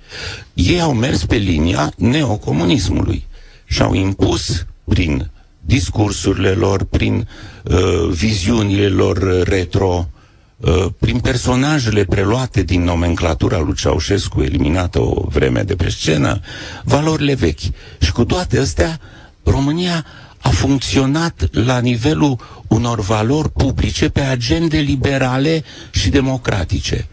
[0.54, 3.26] Ei au mers pe linia neocomunismului
[3.66, 5.30] și au impus prin
[5.66, 7.28] discursurile lor, prin
[7.64, 7.76] uh,
[8.10, 10.10] viziunile lor retro,
[10.58, 16.40] uh, prin personajele preluate din nomenclatura lui Ceaușescu, eliminată o vreme de pe scenă,
[16.84, 17.62] valorile vechi.
[18.00, 19.00] Și cu toate astea,
[19.44, 20.06] România
[20.38, 27.08] a funcționat la nivelul unor valori publice pe agende liberale și democratice.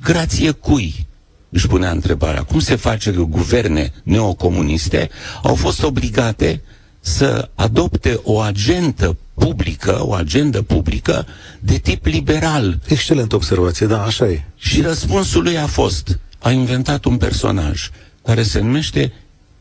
[0.00, 1.06] Grație cui?
[1.48, 2.42] Își punea întrebarea.
[2.42, 5.10] Cum se face că guverne neocomuniste
[5.42, 6.62] au fost obligate
[7.06, 11.26] să adopte o agendă publică, o agendă publică
[11.60, 12.78] de tip liberal.
[12.86, 14.42] Excelent observație, da, așa e.
[14.56, 17.90] Și răspunsul lui a fost, a inventat un personaj
[18.24, 19.12] care se numește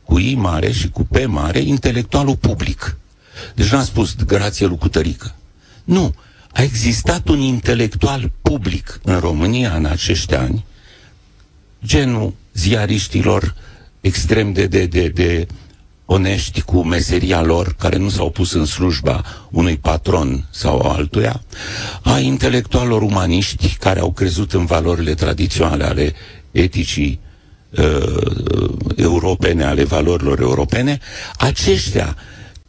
[0.03, 2.97] cu I mare și cu P mare, intelectualul public.
[3.55, 5.35] Deci n-a spus grație lui Cutărică.
[5.83, 6.13] Nu.
[6.51, 10.65] A existat un intelectual public în România în acești ani,
[11.85, 13.55] genul ziariștilor
[14.01, 15.47] extrem de, de, de, de
[16.05, 21.41] onești cu meseria lor, care nu s-au pus în slujba unui patron sau altuia,
[22.01, 26.13] a intelectualilor umaniști care au crezut în valorile tradiționale ale
[26.51, 27.19] eticii
[27.69, 28.21] uh,
[28.95, 30.99] europene, ale valorilor europene,
[31.37, 32.15] aceștia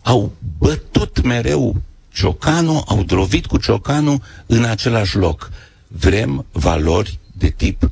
[0.02, 1.76] au bătut mereu
[2.12, 5.50] ciocanul, au drovit cu ciocanul în același loc.
[5.88, 7.90] Vrem valori de tip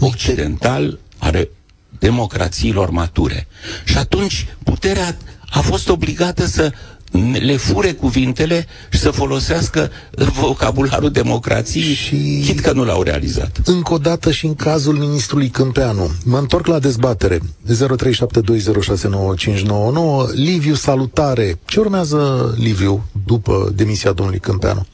[0.00, 1.48] occidental, are
[1.98, 3.46] democrațiilor mature.
[3.84, 5.16] Și atunci puterea
[5.50, 6.72] a fost obligată să
[7.40, 9.90] le fure cuvintele și să folosească
[10.40, 13.60] vocabularul democrației, și chit că nu l-au realizat.
[13.64, 16.10] Încă o dată și în cazul ministrului Câmpeanu.
[16.24, 17.38] Mă întorc la dezbatere.
[17.38, 17.40] 0372069599.
[20.34, 21.54] Liviu, salutare!
[21.66, 24.86] Ce urmează, Liviu, după demisia domnului Câmpeanu?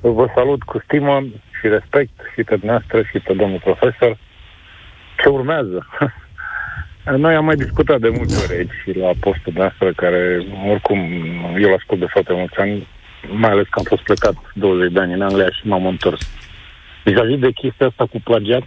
[0.00, 1.22] Vă salut cu stimă
[1.60, 4.18] și respect și pe dumneavoastră și pe domnul profesor.
[5.22, 5.86] Ce urmează?
[7.16, 10.98] Noi am mai discutat de multe ori aici și la postul noastră, care oricum
[11.60, 12.86] eu l-ascult de foarte mulți ani,
[13.32, 16.20] mai ales că am fost plecat 20 de ani în Anglia și m-am întors.
[17.04, 18.62] Vis-a-vis de chestia asta cu plagiat,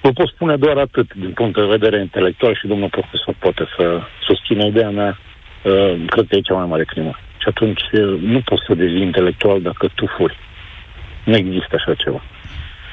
[0.00, 4.00] vă pot spune doar atât din punct de vedere intelectual și domnul profesor poate să
[4.26, 5.18] susțină ideea mea.
[5.64, 7.18] Uh, cred că e cea mai mare crimă.
[7.38, 10.38] Și atunci uh, nu poți să devii intelectual dacă tu furi.
[11.24, 12.22] Nu există așa ceva.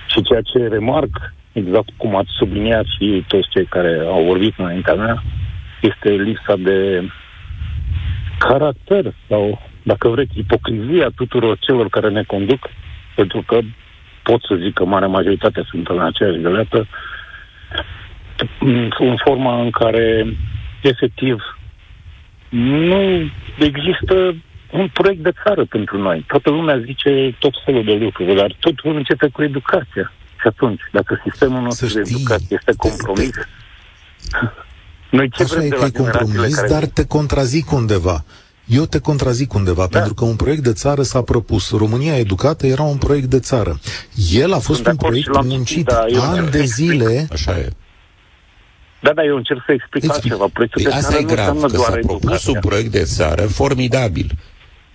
[0.08, 4.94] Și ceea ce remarc exact cum ați subliniat și toți cei care au vorbit înaintea
[4.94, 5.24] mea,
[5.82, 7.10] este lipsa de
[8.38, 12.70] caracter sau, dacă vreți, ipocrizia tuturor celor care ne conduc,
[13.16, 13.60] pentru că
[14.24, 16.88] pot să zic că marea majoritate sunt în aceeași găleată,
[19.00, 20.26] în forma în care,
[20.82, 21.58] efectiv,
[22.50, 24.36] nu există
[24.72, 26.24] un proiect de țară pentru noi.
[26.28, 30.12] Toată lumea zice tot felul de lucruri, dar totul începe cu educația.
[30.46, 33.30] Și atunci, dacă sistemul nostru de educație este compromis,
[35.18, 36.68] noi ce Așa vrem e de la compromis, care...
[36.68, 38.24] dar te contrazic undeva.
[38.66, 39.98] Eu te contrazic undeva, da.
[39.98, 41.72] pentru că un proiect de țară s-a propus.
[41.72, 43.80] România Educată era un proiect de țară.
[44.32, 47.28] El a fost Sunt un proiect muncit da, ani de zile.
[47.32, 47.70] Așa e.
[49.02, 50.32] Da, da, eu încerc să explic Explic.
[50.32, 50.50] altceva.
[50.54, 52.52] Proiectul păi de asta țară e grav, că s-a propus educația.
[52.54, 54.32] un proiect de țară formidabil.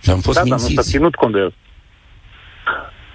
[0.01, 0.67] Și am fost da, mințiți.
[0.67, 1.53] Da, nu s-a ținut cont de el.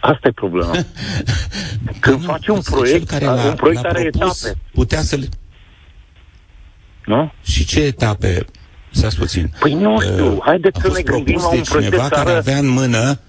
[0.00, 0.72] Asta e problema.
[2.00, 4.58] Când nu, faci un proiect, care un proiect are etape.
[4.72, 5.26] Putea să le...
[7.04, 7.32] Nu?
[7.42, 8.44] Și ce etape?
[8.90, 9.52] Să puțin.
[9.58, 12.68] Păi nu știu, uh, haideți să ne gândim la un proiect cineva care avea în
[12.68, 13.20] mână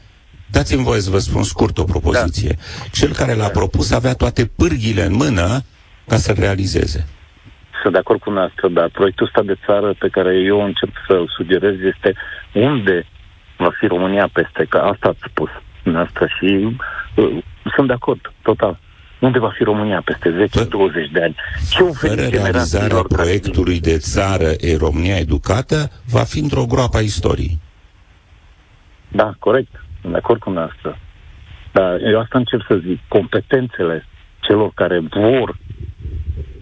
[0.52, 2.54] Dați-mi voie să vă spun scurt o propoziție.
[2.58, 2.86] Da.
[2.92, 5.48] Cel care l-a propus avea toate pârghile în mână
[6.08, 7.06] ca să-l realizeze.
[7.82, 11.32] Sunt de acord cu noastră, dar proiectul ăsta de țară pe care eu încep să-l
[11.36, 12.16] sugerez este
[12.54, 13.06] unde
[13.58, 15.50] va fi România peste, că asta ați spus
[15.90, 16.78] noastră și
[17.16, 17.44] uh,
[17.76, 18.80] sunt de acord, total.
[19.20, 20.48] Unde va fi România peste
[21.10, 21.36] 10-20 de ani?
[21.70, 27.60] Ce Fără realizarea proiectului de țară e România educată, va fi într-o groapă a istoriei.
[29.08, 29.84] Da, corect.
[30.02, 30.98] Sunt de acord cu noastră.
[31.72, 33.00] Dar eu asta încerc să zic.
[33.08, 34.06] Competențele
[34.40, 35.58] celor care vor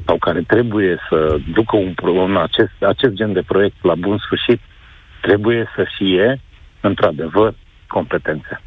[0.06, 4.62] sau care trebuie să ducă un, un acest, acest gen de proiect la bun sfârșit,
[5.22, 6.41] trebuie să fie,
[6.82, 7.54] într-adevăr,
[7.88, 8.60] competențe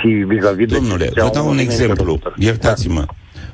[0.00, 3.06] și vis-a-vis Domnule, de vă dau un exemplu, iertați-mă.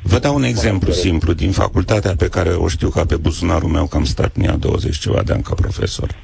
[0.03, 3.86] Vă dau un exemplu simplu din facultatea pe care o știu ca pe buzunarul meu,
[3.86, 6.14] că am stat în ea 20 ceva de ani ca profesor.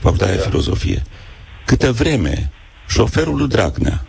[0.00, 1.02] Facultatea de filozofie.
[1.64, 2.52] Câte vreme
[2.88, 4.04] șoferul lui Dragnea,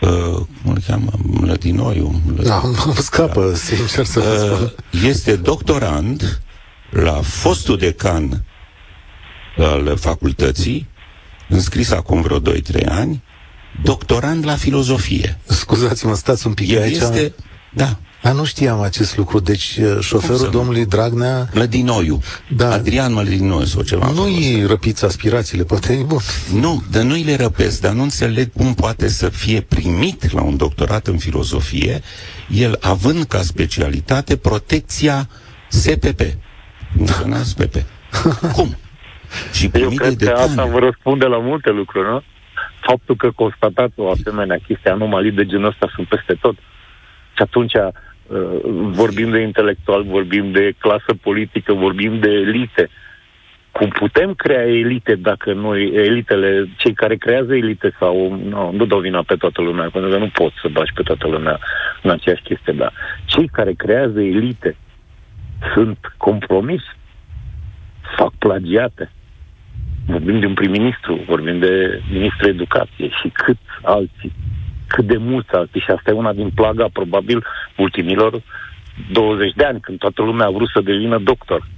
[0.00, 4.20] uh, cum îl cheamă, Mlădinoiu, Da, mă scapă, sincer să
[4.62, 6.40] uh, Este doctorand
[6.90, 8.44] la fostul decan
[9.58, 10.88] al facultății,
[11.48, 12.42] înscris acum vreo 2-3
[12.88, 13.22] ani,
[13.82, 15.38] doctorand la filozofie.
[15.44, 16.96] Scuzați-mă, stați un pic El aici.
[16.96, 17.34] Este,
[17.74, 19.40] da, Dar nu știam acest lucru.
[19.40, 21.48] Deci uh, șoferul domnului Dragnea...
[21.54, 22.20] Mlădinoiu.
[22.56, 22.72] Da.
[22.72, 24.10] Adrian Mlădinoiu sau ceva.
[24.10, 26.20] Nu îi răpiți aspirațiile, poate e bun.
[26.60, 30.42] Nu, dar nu îi le răpesc, dar nu înțeleg cum poate să fie primit la
[30.42, 32.02] un doctorat în filozofie,
[32.48, 35.28] el având ca specialitate protecția
[35.68, 36.20] SPP.
[36.92, 37.74] Nu SPP.
[38.52, 38.76] cum?
[39.52, 42.22] Și Eu cred că asta vă răspunde la multe lucruri, nu?
[42.88, 46.54] Faptul că constatați o asemenea chestie, anomalii de genul ăsta sunt peste tot.
[47.36, 47.88] Și atunci uh,
[49.00, 52.88] vorbim de intelectual, vorbim de clasă politică, vorbim de elite.
[53.70, 58.98] Cum putem crea elite dacă noi, elitele, cei care creează elite sau, nu, nu dau
[58.98, 61.58] vina pe toată lumea, pentru că nu poți să bagi pe toată lumea
[62.02, 62.92] în aceeași chestie, dar
[63.24, 64.76] cei care creează elite
[65.74, 66.82] sunt compromis,
[68.16, 69.10] fac plagiate,
[70.06, 74.32] vorbim de un prim-ministru, vorbim de ministrul educației și cât alții,
[74.86, 75.80] cât de mulți alții.
[75.80, 77.44] Și asta e una din plaga, probabil,
[77.76, 78.42] ultimilor
[79.12, 81.68] 20 de ani, când toată lumea a vrut să devină doctor.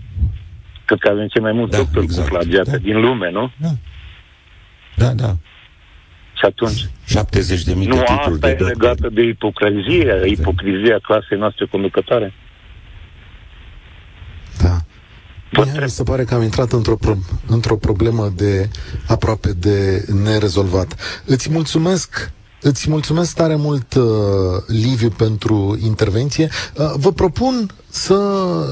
[0.84, 2.28] Cred că avem cei mai mulți da, doctori exact.
[2.28, 2.76] cu plagiate da.
[2.76, 3.52] din lume, nu?
[3.56, 3.68] Da.
[4.96, 5.32] Da, da.
[6.38, 6.88] Și atunci...
[7.06, 11.66] 70 de mii Nu, de titluri asta de e legată de ipocrizie, ipocrizia clasei noastre
[11.66, 12.32] conducătoare.
[14.62, 14.76] Da.
[15.56, 18.68] Mie mi se pare că am intrat într-o, pro- într-o problemă de
[19.06, 20.94] aproape de nerezolvat.
[21.24, 22.32] Îți mulțumesc
[22.66, 24.04] Îți mulțumesc tare mult, uh,
[24.66, 26.48] Liviu, pentru intervenție.
[26.76, 28.14] Uh, vă propun să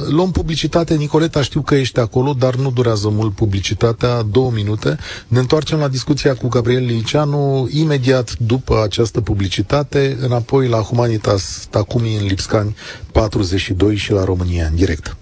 [0.09, 0.95] luăm publicitate.
[0.95, 4.97] Nicoleta, știu că ești acolo, dar nu durează mult publicitatea, două minute.
[5.29, 12.17] Ne întoarcem la discuția cu Gabriel Liceanu imediat după această publicitate, înapoi la Humanitas Tacumi
[12.17, 12.77] în Lipscani
[13.13, 15.17] 42 și la România în direct.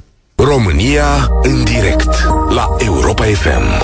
[0.45, 2.09] România în direct
[2.49, 3.82] la Europa FM.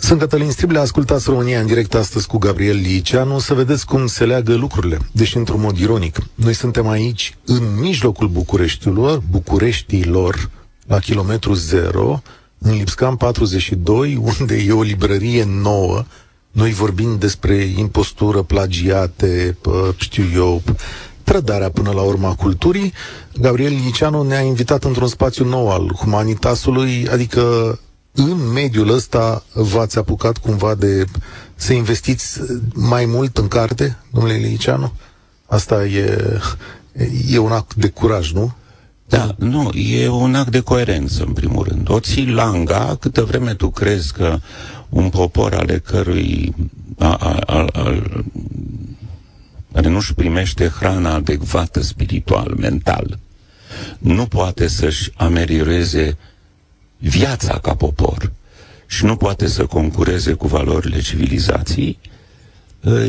[0.00, 4.24] Sunt Cătălin Striblea, ascultați România în direct astăzi cu Gabriel Liceanu, să vedeți cum se
[4.24, 6.18] leagă lucrurile, deși într-un mod ironic.
[6.34, 10.50] Noi suntem aici, în mijlocul Bucureștilor, Bucureștilor,
[10.86, 12.22] la kilometru zero,
[12.58, 16.04] în Lipscam 42, unde e o librărie nouă,
[16.50, 19.56] noi vorbim despre impostură, plagiate,
[19.96, 20.62] știu eu,
[21.26, 22.92] trădarea până la urma culturii.
[23.40, 27.78] Gabriel Liceanu ne-a invitat într-un spațiu nou al humanitasului, adică
[28.12, 31.04] în mediul ăsta v-ați apucat cumva de
[31.54, 32.40] să investiți
[32.74, 34.92] mai mult în carte, domnule Liceanu?
[35.46, 36.40] Asta e,
[37.30, 38.54] e un act de curaj, nu?
[39.08, 41.90] Da, nu, e un act de coerență, în primul rând.
[41.90, 44.38] O ții langa câtă vreme tu crezi că
[44.88, 46.54] un popor ale cărui
[46.98, 48.02] a, a, a, a,
[49.76, 53.18] care nu-și primește hrana adecvată spiritual, mental,
[53.98, 56.16] nu poate să-și amelioreze
[56.98, 58.32] viața ca popor
[58.86, 61.98] și nu poate să concureze cu valorile civilizației,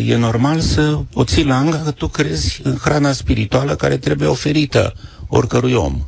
[0.05, 4.93] e normal să o ții langa că tu crezi în hrana spirituală care trebuie oferită
[5.27, 6.07] oricărui om.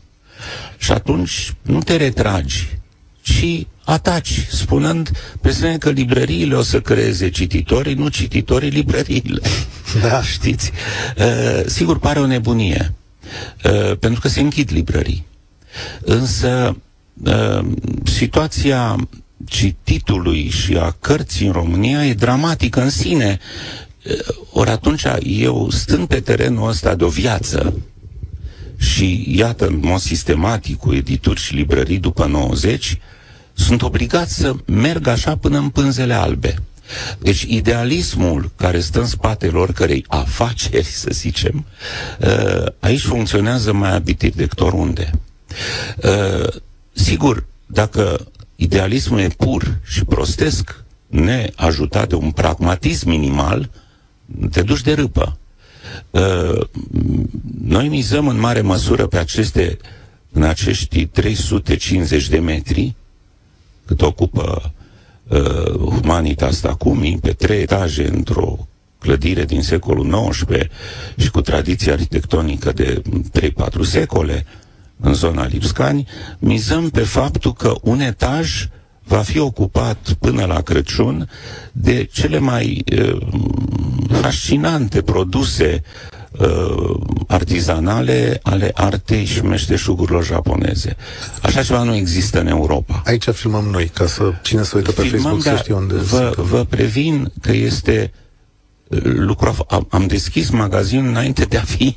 [0.77, 2.77] Și atunci nu te retragi,
[3.21, 5.11] ci ataci, spunând
[5.41, 9.41] pe că librăriile o să creeze cititorii, nu cititorii librăriile.
[10.01, 10.23] Da.
[10.33, 10.71] Știți?
[11.17, 12.93] Uh, sigur, pare o nebunie,
[13.63, 15.25] uh, pentru că se închid librării.
[16.01, 16.77] Însă,
[17.23, 17.65] uh,
[18.03, 18.95] situația
[19.45, 23.39] cititului și a cărții în România e dramatică în sine.
[24.05, 27.73] Uh, ori atunci eu, stând pe terenul ăsta de o viață,
[28.77, 32.97] și iată, în mod sistematic, cu edituri și librării după 90,
[33.59, 36.55] sunt obligați să merg așa până în pânzele albe.
[37.19, 41.65] Deci idealismul care stă în spatele oricărei afaceri, să zicem,
[42.19, 45.11] uh, aici funcționează mai abitiv decât oriunde.
[46.03, 46.47] Uh,
[46.91, 53.69] sigur, dacă idealismul e pur și prostesc, neajutat de un pragmatism minimal,
[54.51, 55.37] te duci de râpă.
[56.09, 56.59] Uh,
[57.63, 59.77] noi mizăm în mare măsură pe aceste,
[60.31, 62.95] în acești 350 de metri,
[63.89, 64.73] cât ocupă
[65.27, 68.67] uh, Humanitas Tacumi, pe trei etaje într-o
[68.99, 70.67] clădire din secolul XIX
[71.17, 73.01] și cu tradiție arhitectonică de
[73.39, 74.45] 3-4 secole
[74.99, 76.07] în zona Lipscani,
[76.39, 78.67] mizăm pe faptul că un etaj
[79.03, 81.29] va fi ocupat până la Crăciun
[81.71, 83.27] de cele mai uh,
[84.21, 86.08] fascinante produse uh,
[87.27, 90.95] artizanale ale artei și meșteșugurilor japoneze.
[91.41, 93.01] Așa ceva nu există în Europa.
[93.05, 96.33] Aici filmăm noi, ca să cine să uită pe filmăm, Facebook să știe unde vă,
[96.37, 98.11] vă previn că este
[98.87, 101.95] uh, lucru, am, am deschis magazinul înainte de a fi,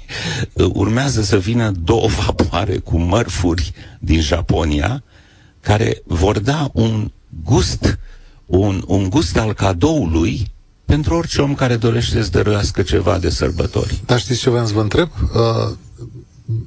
[0.52, 5.02] uh, urmează să vină două vapoare cu mărfuri din Japonia,
[5.60, 7.10] care vor da un
[7.44, 7.98] gust,
[8.46, 10.51] un, un gust al cadoului
[10.92, 14.00] pentru orice om care dorește să dăruiască ceva de sărbători.
[14.06, 15.08] Dar știți ce vreau să vă întreb?
[15.34, 15.74] Uh,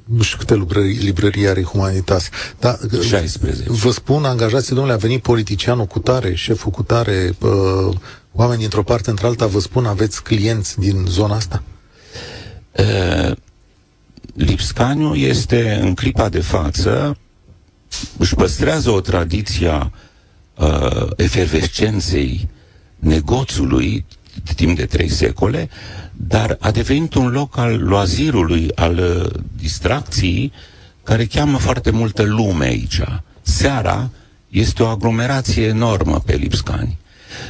[0.04, 2.28] nu știu câte librării, librării are Humanitas.
[2.58, 3.64] Dar, 16.
[3.66, 7.94] Vă spun, angajații, domnule, a venit politicianul cu tare, șeful cu tare, uh,
[8.32, 11.62] oameni dintr-o parte într-alta, vă spun, aveți clienți din zona asta?
[12.72, 13.36] Uh,
[14.34, 17.16] Lipscaniu este în clipa de față,
[18.18, 19.90] își păstrează o tradiție
[20.56, 22.48] uh, efervescenței
[22.98, 24.04] negoțului
[24.54, 25.68] timp de trei secole,
[26.12, 30.52] dar a devenit un loc al loazirului, al uh, distracției,
[31.02, 33.00] care cheamă foarte multă lume aici.
[33.42, 34.10] Seara
[34.48, 36.98] este o aglomerație enormă pe Lipscani.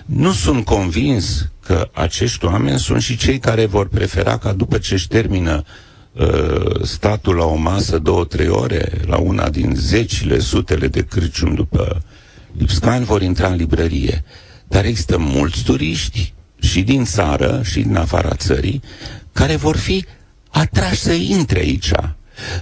[0.06, 4.94] Nu sunt convins că acești oameni sunt și cei care vor prefera ca după ce
[4.94, 5.64] își termină
[6.12, 11.54] uh, statul la o masă două, trei ore, la una din zecile, sutele de Crăciun
[11.54, 12.02] după
[12.58, 14.24] Lipscani, vor intra în librărie.
[14.68, 18.82] Dar există mulți turiști și din țară și din afara țării
[19.32, 20.04] care vor fi
[20.50, 21.90] atrași să intre aici.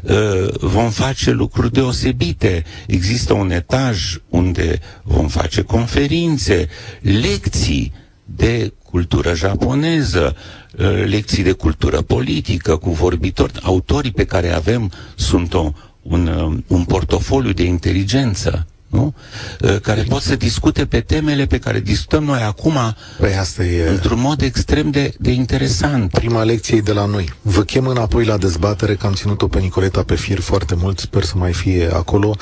[0.02, 2.64] Uh, vom face lucruri deosebite.
[2.86, 6.68] Există un etaj unde vom face conferințe,
[7.00, 7.92] lecții
[8.24, 10.36] de cultură japoneză,
[10.78, 13.52] uh, lecții de cultură politică cu vorbitori.
[13.62, 15.72] Autorii pe care avem sunt o,
[16.02, 19.14] un, uh, un portofoliu de inteligență nu?
[19.60, 22.76] Uh, care pot să discute pe temele pe care discutăm noi acum
[23.18, 23.88] păi asta e...
[23.88, 26.10] într-un mod extrem de, de interesant.
[26.10, 27.32] Prima lecție de la noi.
[27.42, 31.22] Vă chem înapoi la dezbatere, că am ținut-o pe Nicoleta pe fir foarte mult, sper
[31.22, 32.36] să mai fie acolo.
[32.36, 32.40] 0372069599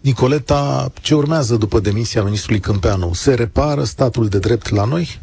[0.00, 3.12] Nicoleta, ce urmează după demisia ministrului Câmpeanu?
[3.12, 5.20] Se repară statul de drept la noi?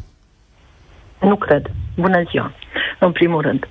[1.20, 1.62] Nu cred.
[1.96, 2.52] Bună ziua,
[3.00, 3.64] în primul rând.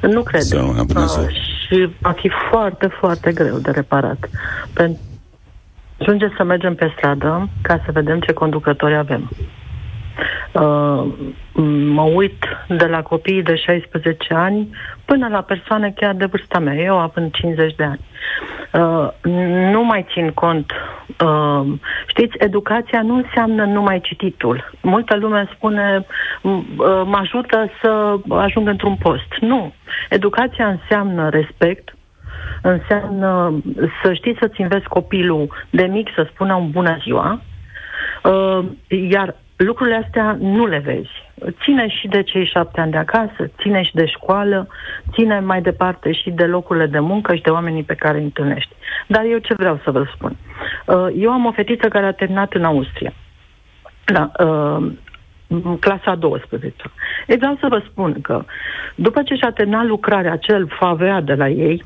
[0.00, 0.40] Nu cred.
[0.40, 1.24] Ziua, bună ziua.
[1.24, 4.28] Uh, și va fi foarte, foarte greu de reparat.
[4.72, 5.00] Pentru
[5.98, 9.30] ajunge să mergem pe stradă ca să vedem ce conducători avem.
[10.52, 11.06] Uh,
[11.92, 14.70] mă uit de la copiii de 16 ani
[15.04, 18.00] până la persoane chiar de vârsta mea, eu având 50 de ani.
[18.72, 19.08] Uh,
[19.72, 20.72] nu mai țin cont.
[21.24, 21.66] Uh,
[22.06, 24.70] știți, educația nu înseamnă numai cititul.
[24.82, 26.06] Multă lume spune,
[26.40, 26.60] uh,
[27.04, 29.32] mă ajută să ajung într-un post.
[29.40, 29.72] Nu.
[30.08, 31.96] Educația înseamnă respect,
[32.62, 33.60] înseamnă
[34.02, 37.40] să știi să-ți înveți copilul de mic să spună un bună ziua,
[38.22, 41.24] uh, iar lucrurile astea nu le vezi.
[41.62, 44.68] Ține și de cei șapte ani de acasă, ține și de școală,
[45.12, 48.74] ține mai departe și de locurile de muncă și de oamenii pe care îi întâlnești.
[49.06, 50.36] Dar eu ce vreau să vă spun?
[50.86, 53.12] Uh, eu am o fetiță care a terminat în Austria.
[54.04, 54.86] La, uh,
[55.80, 56.74] clasa 12.
[57.26, 58.44] E vreau să vă spun că
[58.94, 61.84] după ce și-a terminat lucrarea, acel favea de la ei,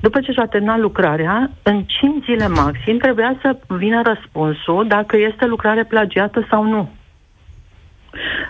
[0.00, 5.46] după ce și-a terminat lucrarea, în 5 zile maxim trebuia să vină răspunsul dacă este
[5.46, 6.90] lucrare plagiată sau nu.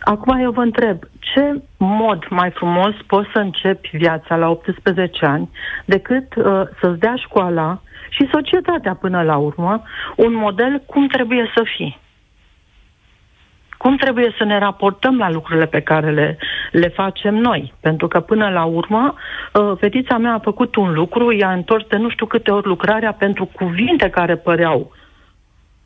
[0.08, 5.50] Acum eu vă întreb, ce mod mai frumos poți să începi viața la 18 ani
[5.84, 6.44] decât uh,
[6.80, 9.82] să-ți dea școala și societatea până la urmă
[10.16, 11.98] un model cum trebuie să fii?
[13.76, 16.38] Cum trebuie să ne raportăm la lucrurile pe care le,
[16.70, 17.74] le facem noi?
[17.80, 19.14] Pentru că până la urmă,
[19.52, 23.12] uh, fetița mea a făcut un lucru, i-a întors de nu știu câte ori lucrarea
[23.12, 24.92] pentru cuvinte care păreau,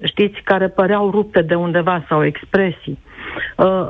[0.04, 2.98] știți, care păreau rupte de undeva sau expresii.
[3.56, 3.88] Uh,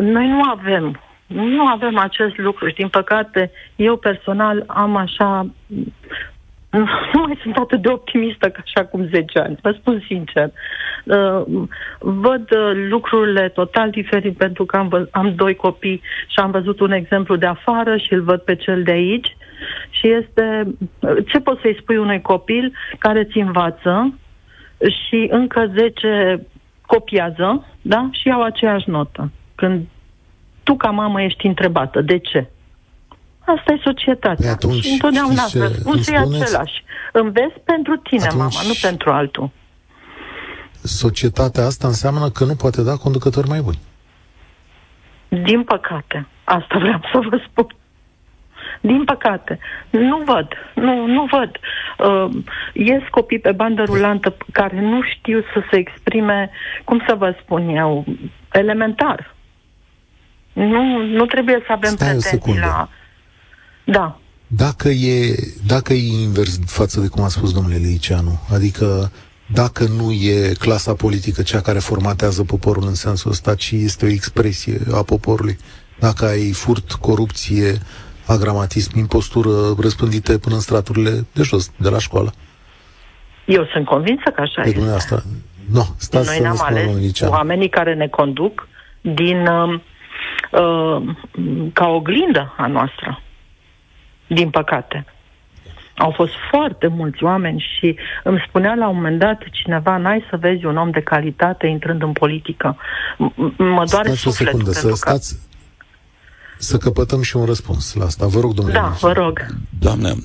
[0.00, 5.46] noi nu avem nu avem acest lucru și, din păcate, eu personal am așa...
[7.12, 10.50] Nu mai sunt atât de optimistă ca așa cum 10 ani, vă spun sincer.
[11.04, 11.42] Uh,
[11.98, 16.80] văd uh, lucrurile total diferit pentru că am, vă, am doi copii și am văzut
[16.80, 19.36] un exemplu de afară și îl văd pe cel de aici.
[19.90, 20.66] Și este...
[21.26, 24.18] Ce poți să-i spui unui copil care ți învață
[24.78, 26.46] și încă 10
[26.86, 28.08] copiază, da?
[28.12, 29.30] Și iau aceeași notă.
[29.54, 29.86] Când
[30.62, 32.50] tu, ca mamă, ești întrebată, de ce?
[33.38, 34.50] Asta e societatea.
[34.50, 36.84] Atunci, și întotdeauna răspunsul e același.
[37.12, 39.50] Înveți pentru tine, atunci, mama, nu pentru altul.
[40.82, 43.78] Societatea asta înseamnă că nu poate da conducători mai buni.
[45.28, 46.26] Din păcate.
[46.44, 47.66] Asta vreau să vă spun.
[48.86, 49.58] Din păcate.
[49.90, 50.48] Nu văd.
[50.74, 51.50] Nu, nu văd.
[51.98, 56.50] Uh, ies copii pe bandă rulantă care nu știu să se exprime,
[56.84, 58.04] cum să vă spun eu,
[58.52, 59.34] elementar.
[60.52, 62.88] Nu, nu trebuie să avem Stai pretenții la...
[63.84, 64.18] Da.
[64.46, 65.34] Dacă e,
[65.66, 69.12] dacă e invers față de cum a spus domnule Liceanu, adică
[69.46, 74.08] dacă nu e clasa politică cea care formatează poporul în sensul ăsta, ci este o
[74.08, 75.58] expresie a poporului,
[75.98, 77.78] dacă ai furt, corupție,
[78.26, 79.50] agramatism, impostură
[79.80, 82.32] răspândite până în straturile de jos, de la școală.
[83.44, 84.90] Eu sunt convinsă că așa pe este.
[84.90, 85.22] Asta,
[85.72, 87.30] No, stați Noi să ne-am vă spun, ales Licean.
[87.30, 88.68] oamenii care ne conduc
[89.00, 89.80] din uh,
[90.50, 91.14] uh,
[91.72, 93.22] ca oglindă a noastră.
[94.26, 95.04] Din păcate.
[95.96, 100.36] Au fost foarte mulți oameni și îmi spunea la un moment dat cineva, n-ai să
[100.36, 102.76] vezi un om de calitate intrând în politică.
[103.14, 104.52] M- m- mă doare Stați o sufletul.
[104.52, 105.10] secundă, să pentru că...
[105.10, 105.48] stați,
[106.58, 108.26] să căpătăm și un răspuns la asta.
[108.26, 108.78] Vă rog, domnule.
[108.78, 109.12] Da, Licean.
[109.14, 109.46] vă rog.
[109.78, 110.16] Doamne,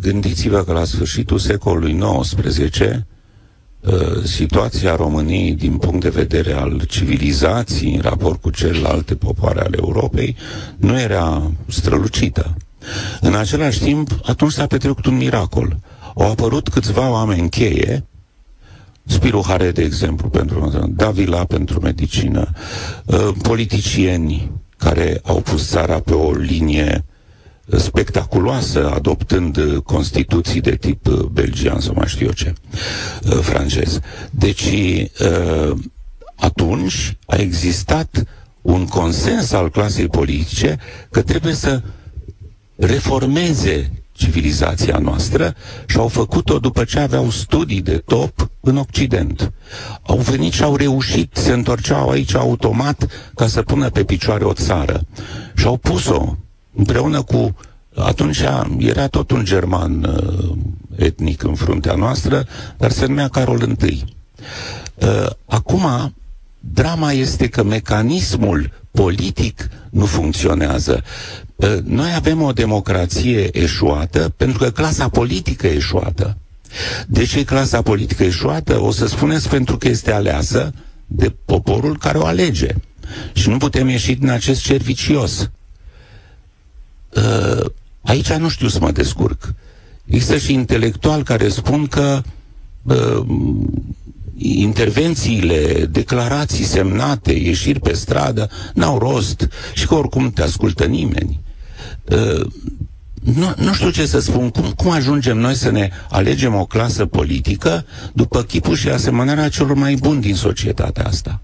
[0.00, 7.94] gândiți-vă că la sfârșitul secolului XIX, uh, situația României din punct de vedere al civilizației
[7.94, 10.36] în raport cu celelalte popoare ale Europei
[10.76, 12.56] nu era strălucită.
[13.20, 15.76] În același timp, atunci s-a petrecut un miracol.
[16.16, 18.04] Au apărut câțiva oameni cheie,
[19.06, 22.48] Spiru Hare, de exemplu, pentru Davila pentru medicină,
[23.04, 27.04] uh, politicieni care au pus țara pe o linie
[27.78, 32.54] spectaculoasă, adoptând uh, constituții de tip uh, belgian sau mai știu eu ce,
[33.24, 34.00] uh, francez.
[34.30, 34.64] Deci,
[35.20, 35.76] uh,
[36.36, 38.24] atunci a existat
[38.62, 40.78] un consens al clasei politice
[41.10, 41.82] că trebuie să
[42.76, 45.54] reformeze civilizația noastră
[45.86, 49.52] și au făcut-o după ce aveau studii de top în Occident.
[50.02, 54.52] Au venit și au reușit, se întorceau aici automat ca să pună pe picioare o
[54.52, 55.06] țară.
[55.54, 56.36] Și au pus-o
[56.74, 57.56] împreună cu
[57.96, 58.42] atunci
[58.78, 60.56] era tot un german uh,
[60.96, 62.46] etnic în fruntea noastră,
[62.76, 64.04] dar se numea Carol I.
[64.94, 66.14] Uh, acum,
[66.60, 71.02] drama este că mecanismul politic nu funcționează.
[71.56, 76.36] Uh, noi avem o democrație eșuată pentru că clasa politică e eșuată.
[77.06, 78.80] De ce e clasa politică eșuată?
[78.80, 80.72] O să spuneți pentru că este aleasă
[81.06, 82.68] de poporul care o alege.
[83.32, 85.50] Și nu putem ieși din acest cer vicios.
[87.16, 87.64] Uh,
[88.02, 89.54] aici nu știu să mă descurc.
[90.04, 92.22] Există și intelectuali care spun că
[92.82, 93.26] uh,
[94.38, 101.40] intervențiile, declarații semnate, ieșiri pe stradă, n-au rost și că oricum te ascultă nimeni.
[102.04, 102.46] Uh,
[103.24, 104.50] nu, nu știu ce să spun.
[104.50, 109.74] Cum, cum ajungem noi să ne alegem o clasă politică după chipul și asemănarea celor
[109.74, 111.40] mai buni din societatea asta?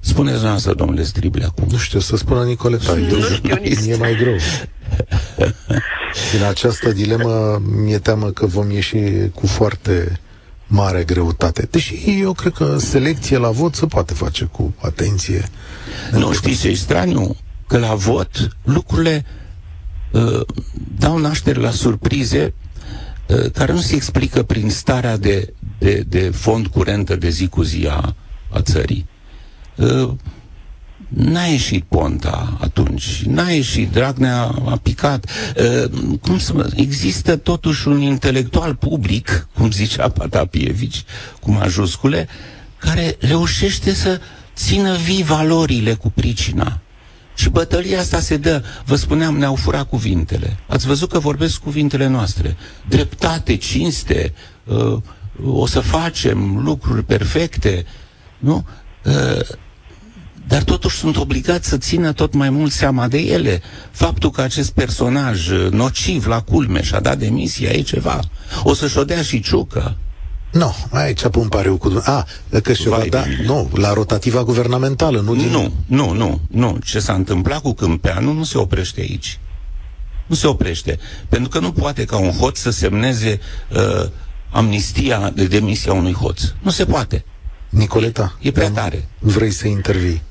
[0.00, 1.66] Spuneți dumneavoastră, domnule Strible, acum.
[1.70, 2.94] Nu știu, să spună Nicoleta.
[2.94, 3.86] Nu știu nici.
[3.86, 4.36] E mai greu.
[6.32, 8.98] Din această dilemă mi-e teamă că vom ieși
[9.34, 10.20] cu foarte
[10.72, 11.68] mare greutate.
[11.70, 15.44] Deși eu cred că selecție la vot se poate face cu atenție.
[16.12, 17.36] Nu știți ce e straniu?
[17.68, 19.24] Că la vot lucrurile
[20.12, 20.40] uh,
[20.98, 22.54] dau naștere la surprize
[23.26, 27.62] uh, care nu se explică prin starea de, de, de fond curentă de zi cu
[27.62, 28.14] zi a,
[28.50, 29.06] a țării.
[29.76, 30.10] Uh,
[31.14, 35.30] N-a ieșit Ponta atunci, n-a ieșit, Dragnea a picat.
[35.56, 41.04] Uh, cum să mă, există totuși un intelectual public, cum zicea Patapievici,
[41.40, 42.28] cu majuscule,
[42.78, 44.20] care reușește să
[44.54, 46.80] țină vii valorile cu pricina.
[47.34, 50.56] Și bătălia asta se dă, vă spuneam, ne-au furat cuvintele.
[50.66, 52.56] Ați văzut că vorbesc cuvintele noastre.
[52.88, 54.34] Dreptate, cinste,
[54.64, 54.96] uh,
[55.44, 57.84] o să facem lucruri perfecte,
[58.38, 58.66] nu?
[59.04, 59.40] Uh,
[60.52, 63.62] dar totuși sunt obligați să țină tot mai mult seama de ele.
[63.90, 68.20] Faptul că acest personaj uh, nociv la culme și-a dat demisia e ceva.
[68.62, 69.96] O să-și o dea și ciucă.
[70.52, 72.02] Nu, aici pun pariu cu...
[72.04, 72.26] A,
[72.62, 73.22] că și va Vai da...
[73.22, 73.44] de mine.
[73.44, 75.48] Nu, la rotativa guvernamentală, nu din...
[75.48, 76.78] Nu, nu, nu, nu.
[76.84, 79.38] Ce s-a întâmplat cu Câmpeanu nu se oprește aici.
[80.26, 80.98] Nu se oprește.
[81.28, 83.40] Pentru că nu poate ca un hoț să semneze
[83.70, 84.08] uh,
[84.50, 86.42] amnistia de demisia unui hoț.
[86.60, 87.24] Nu se poate.
[87.68, 89.08] Nicoleta, E prea tare.
[89.18, 90.22] vrei să intervii?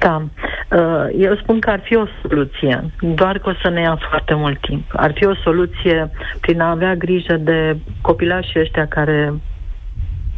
[0.00, 0.22] Da.
[0.70, 4.34] Uh, Eu spun că ar fi o soluție, doar că o să ne ia foarte
[4.34, 4.84] mult timp.
[4.92, 9.34] Ar fi o soluție prin a avea grijă de copilașii ăștia care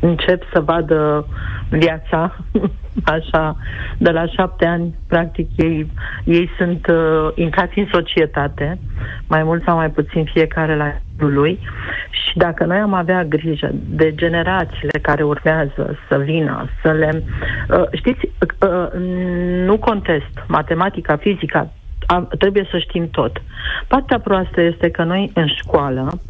[0.03, 1.26] încep să vadă
[1.68, 2.36] viața,
[3.16, 3.57] așa,
[3.98, 5.90] de la șapte ani, practic, ei,
[6.24, 8.78] ei sunt uh, intrați în societate,
[9.26, 11.59] mai mult sau mai puțin fiecare la rândul lui,
[12.11, 17.22] și dacă noi am avea grijă de generațiile care urmează să vină, să le...
[17.68, 18.28] Uh, știți,
[18.61, 19.00] uh,
[19.64, 21.70] nu contest, matematica, fizica,
[22.07, 23.42] a, trebuie să știm tot.
[23.88, 26.20] Partea proastă este că noi în școală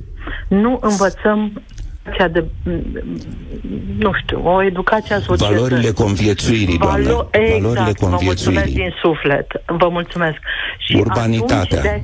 [0.49, 1.63] nu învățăm
[2.05, 2.45] educația de,
[3.99, 5.55] nu știu, o educație a societății.
[5.55, 7.03] Valorile conviețuirii, doamnă.
[7.09, 8.75] Valo- exact, Valorile vă mulțumesc conviețuirii.
[8.75, 9.47] din suflet.
[9.67, 10.39] Vă mulțumesc.
[10.79, 11.79] Și Urbanitatea.
[11.79, 12.03] atunci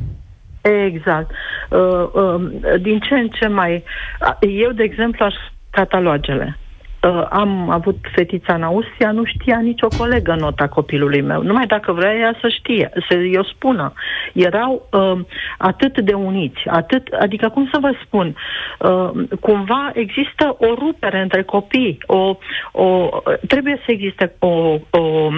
[0.61, 0.70] De...
[0.86, 1.30] Exact.
[1.70, 1.78] Uh,
[2.12, 3.84] uh, din ce în ce mai...
[4.20, 5.34] uh, Eu, de exemplu, aș
[5.70, 6.59] catalogele.
[7.03, 11.42] Uh, am avut fetița în Austria, nu știa nicio colegă nota copilului meu.
[11.42, 13.92] Numai dacă vrea ea să știe, să eu spună.
[14.32, 15.18] Erau uh,
[15.59, 18.36] atât de uniți, atât, adică cum să vă spun,
[18.78, 22.36] uh, cumva există o rupere între copii, o,
[22.72, 23.09] o,
[23.49, 25.30] trebuie să existe o, o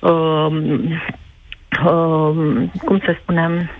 [0.00, 0.52] uh,
[1.84, 3.70] uh, cum să spunem,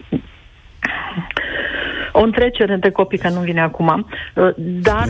[2.21, 5.09] o întrecere între copii, că nu vine acum, uh, dar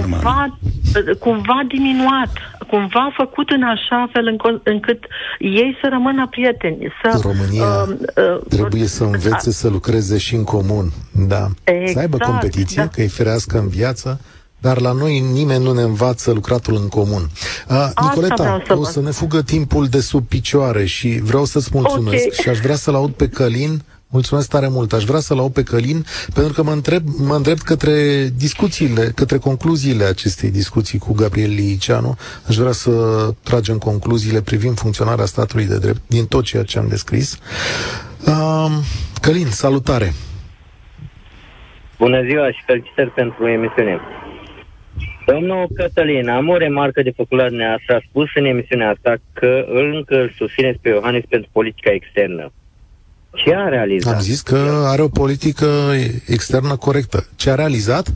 [0.00, 0.58] cumva,
[0.94, 2.32] uh, cumva diminuat,
[2.70, 5.04] cumva făcut în așa fel înco- încât
[5.38, 6.92] ei să rămână prieteni.
[7.02, 11.46] Să, România uh, uh, trebuie să învețe uh, să lucreze și în comun, da.
[11.64, 12.88] Exact, să aibă competiție, da.
[12.88, 14.20] că e ferească în viață,
[14.60, 17.22] dar la noi nimeni nu ne învață lucratul în comun.
[17.68, 22.24] Uh, Nicoleta, să o să ne fugă timpul de sub picioare și vreau să-ți mulțumesc
[22.24, 22.38] okay.
[22.42, 24.92] și aș vrea să-l aud pe Călin Mulțumesc tare mult.
[24.92, 26.04] Aș vrea să-l aud pe Călin,
[26.34, 32.16] pentru că mă, întreb, mă întreb către discuțiile, către concluziile acestei discuții cu Gabriel Liceanu.
[32.48, 32.90] Aș vrea să
[33.44, 37.38] tragem concluziile privind funcționarea statului de drept din tot ceea ce am descris.
[38.26, 38.70] Uh,
[39.20, 40.12] Călin, salutare!
[41.98, 44.00] Bună ziua și felicitări pentru emisiune.
[45.26, 47.94] Domnul Cătălin, am o remarcă de făcut la dumneavoastră.
[47.94, 52.52] A spus în emisiunea asta că îl încă îl susțineți pe Iohannis pentru politica externă.
[53.44, 54.14] Ce a realizat?
[54.14, 55.66] Am zis că are o politică
[56.26, 57.26] externă corectă.
[57.36, 58.12] Ce a realizat?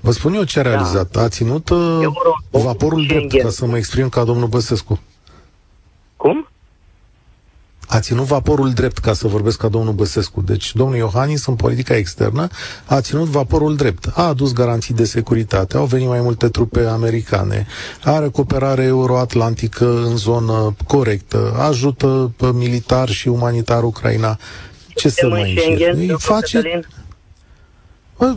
[0.00, 0.68] Vă spun eu ce a da.
[0.68, 1.16] realizat.
[1.16, 5.00] A ținut uh, Euro, vaporul drept, ca să mă exprim ca domnul Băsescu.
[6.16, 6.48] Cum?
[7.88, 10.40] A ținut vaporul drept, ca să vorbesc ca domnul Băsescu.
[10.40, 12.48] Deci domnul Iohannis, în politica externă,
[12.84, 14.10] a ținut vaporul drept.
[14.14, 17.66] A adus garanții de securitate, au venit mai multe trupe americane,
[18.04, 24.38] are cooperare euroatlantică în zonă corectă, ajută pe militar și umanitar Ucraina.
[24.94, 26.18] Ce să mai încerc?
[26.18, 26.80] face...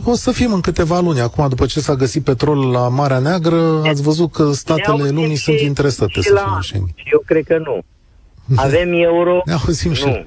[0.04, 1.20] O să fim în câteva luni.
[1.20, 5.58] Acum, după ce s-a găsit petrol la Marea Neagră, ați văzut că statele lumii sunt
[5.58, 6.94] interesate să fie în Schengen.
[7.12, 7.84] Eu cred că nu.
[8.56, 9.42] Avem euro?
[9.44, 9.96] Ne auzim nu.
[9.96, 10.26] și.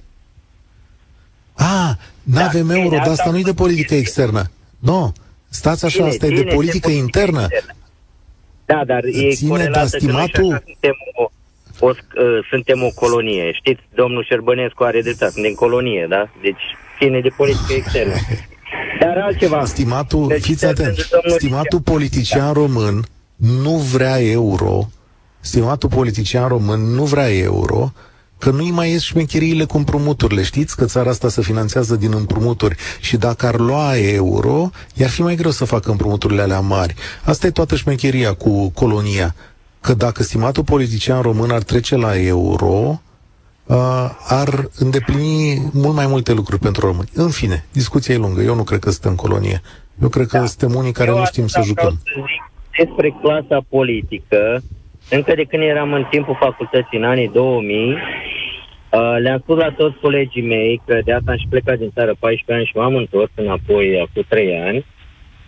[1.53, 4.43] A, nu avem da, euro, dar asta nu e de politică externă.
[4.79, 5.13] Nu,
[5.49, 7.41] stați așa, asta e de politică internă.
[7.41, 7.73] internă.
[8.65, 10.63] Da, dar e ține, dar stimatul...
[10.65, 11.29] Suntem o,
[11.79, 13.51] o, uh, suntem o colonie.
[13.53, 16.29] Știți, domnul Șerbănescu are dreptate, suntem colonie, da?
[16.41, 16.61] Deci
[16.99, 18.13] ține de politică externă.
[18.99, 19.65] Dar altceva.
[19.65, 20.95] Stimatul, deci, fiți atent,
[21.27, 22.51] stimatul politician da.
[22.51, 23.05] român
[23.35, 24.87] nu vrea euro,
[25.39, 27.91] stimatul politician român nu vrea euro,
[28.45, 30.43] că nu-i mai ies șmecheriile cu împrumuturile.
[30.43, 35.21] Știți că țara asta se finanțează din împrumuturi și dacă ar lua euro, i-ar fi
[35.21, 36.93] mai greu să facă împrumuturile alea mari.
[37.23, 39.35] Asta e toată șmecheria cu colonia.
[39.81, 43.01] Că dacă stimatul politician român ar trece la euro,
[43.65, 47.09] uh, ar îndeplini mult mai multe lucruri pentru români.
[47.13, 48.41] În fine, discuția e lungă.
[48.41, 49.61] Eu nu cred că suntem colonie.
[50.01, 50.45] Eu cred că da.
[50.45, 51.99] suntem unii care Eu nu știm să jucăm.
[52.03, 54.63] Să zic despre clasa politică,
[55.09, 57.97] încă de când eram în timpul facultății, în anii 2000, uh,
[59.17, 62.53] le-am spus la toți colegii mei că de asta am și plecat din țară 14
[62.53, 64.85] ani și m-am întors înapoi acum 3 ani.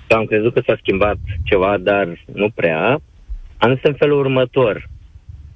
[0.07, 2.99] Că am crezut că s-a schimbat ceva, dar nu prea.
[3.57, 4.89] Am zis în felul următor.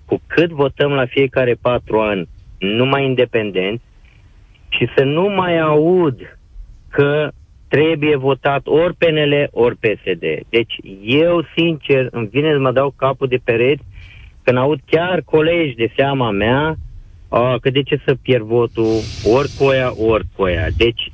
[0.05, 3.83] Cu cât votăm la fiecare patru ani numai independenți
[4.69, 6.37] și să nu mai aud
[6.89, 7.31] că
[7.67, 10.23] trebuie votat ori PNL, ori PSD.
[10.49, 13.83] Deci eu, sincer, îmi vine să mă dau capul de pereți
[14.51, 16.75] când aud chiar colegi de seama mea
[17.29, 18.99] a, că de ce să pierd votul
[19.35, 20.67] ori cu aia, ori cu aia.
[20.77, 21.11] Deci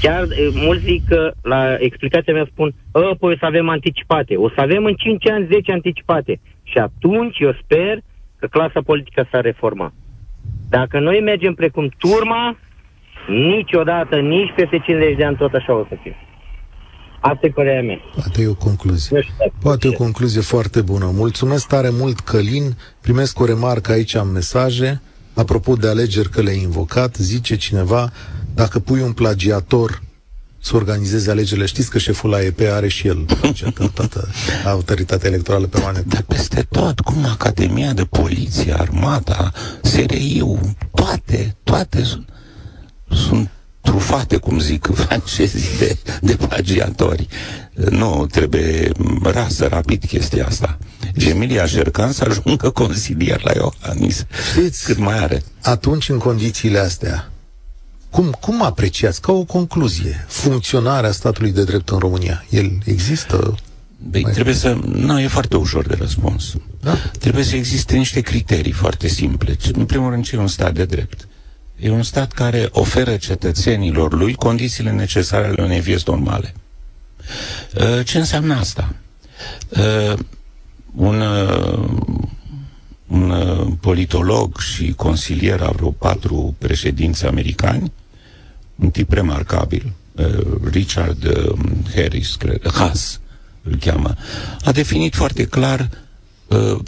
[0.00, 4.36] chiar mulți zic că la explicația mea spun ă, păi o să avem anticipate.
[4.36, 6.40] O să avem în 5 ani 10 anticipate.
[6.62, 7.98] Și atunci eu sper
[8.38, 9.92] că clasa politică s-a reformat.
[10.68, 12.58] Dacă noi mergem precum turma,
[13.28, 16.16] niciodată, nici peste 50 de ani tot așa o să fie.
[17.20, 17.98] Asta e părerea mea.
[18.14, 19.26] Poate e o concluzie.
[19.60, 21.10] Poate e o concluzie foarte bună.
[21.14, 22.76] Mulțumesc tare mult, Călin.
[23.00, 25.00] Primesc o remarcă aici în mesaje.
[25.34, 28.12] Apropo de alegeri că le-ai invocat, zice cineva,
[28.54, 30.02] dacă pui un plagiator
[30.60, 31.66] să organizeze alegerile.
[31.66, 33.26] Știți că șeful la EP are și el
[33.94, 34.28] toată
[34.64, 36.08] autoritatea electorală permanentă.
[36.08, 39.52] Dar peste tot, cum Academia de Poliție, Armata,
[39.82, 40.60] SRI-ul,
[40.94, 42.37] toate, toate sunt, sunt
[44.08, 47.26] trufate, cum zic francezii, de, de plagiatori.
[47.90, 48.90] Nu, trebuie
[49.22, 50.78] rasă rapid chestia asta.
[51.14, 54.26] Emilia Jercan să ajungă consilier la Iohannis.
[54.52, 55.42] Știți, cât mai are.
[55.62, 57.30] Atunci, în condițiile astea,
[58.10, 62.44] cum, cum apreciați, ca o concluzie, funcționarea statului de drept în România?
[62.50, 63.54] El există?
[64.10, 64.78] Băi, mai trebuie să...
[64.84, 66.54] Nu, e foarte ușor de răspuns.
[66.80, 66.94] Da?
[67.18, 69.56] Trebuie să existe niște criterii foarte simple.
[69.72, 71.27] În primul rând, ce e un stat de drept?
[71.80, 76.54] E un stat care oferă cetățenilor lui condițiile necesare ale unei vieți normale.
[77.74, 78.94] Uh, ce înseamnă asta?
[79.68, 80.18] Uh,
[80.94, 81.88] un, uh,
[83.06, 87.92] un uh, politolog și consilier a vreo patru președinți americani,
[88.74, 90.26] un tip remarcabil, uh,
[90.70, 91.58] Richard uh,
[91.94, 93.20] Harris, cred, Haas
[93.62, 94.14] îl cheamă,
[94.64, 95.88] a definit foarte clar
[96.46, 96.78] uh,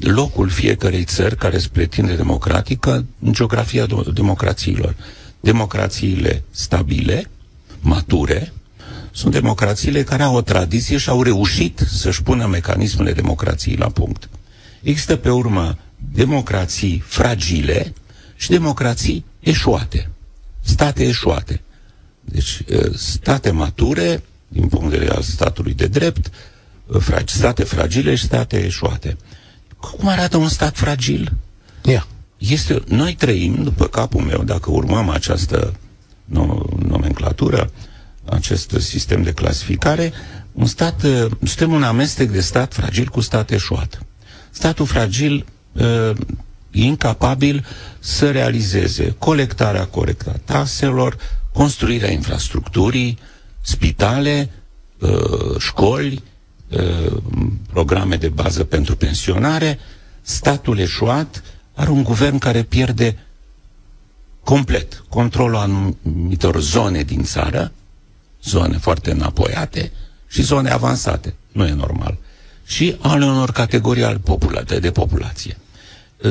[0.00, 4.94] locul fiecărei țări care se pretinde democratică în geografia democrațiilor.
[5.40, 7.30] Democrațiile stabile,
[7.80, 8.52] mature,
[9.10, 14.28] sunt democrațiile care au o tradiție și au reușit să-și pună mecanismele democrației la punct.
[14.82, 15.78] Există pe urmă
[16.12, 17.92] democrații fragile
[18.36, 20.10] și democrații eșuate.
[20.60, 21.60] State eșuate.
[22.20, 22.62] Deci,
[22.94, 26.30] state mature, din punct de vedere al statului de drept,
[27.26, 29.16] state fragile și state eșuate.
[29.80, 31.32] Cum arată un stat fragil?
[31.82, 32.06] Yeah.
[32.38, 35.74] Este, noi trăim, după capul meu, dacă urmăm această
[36.88, 37.70] nomenclatură,
[38.24, 40.12] acest sistem de clasificare,
[40.52, 41.00] un stat,
[41.44, 44.02] suntem un amestec de stat fragil cu stat eșuat.
[44.50, 45.46] Statul fragil
[46.70, 47.66] e incapabil
[47.98, 51.16] să realizeze colectarea corectă a taxelor,
[51.52, 53.18] construirea infrastructurii,
[53.60, 54.50] spitale,
[55.58, 56.22] școli,
[57.78, 59.78] programe de bază pentru pensionare,
[60.22, 61.42] statul eșuat
[61.74, 63.18] are un guvern care pierde
[64.44, 67.72] complet controlul anumitor zone din țară,
[68.42, 69.92] zone foarte înapoiate
[70.28, 71.34] și zone avansate.
[71.52, 72.18] Nu e normal.
[72.64, 75.56] Și ale unor categorii al popula- de populație.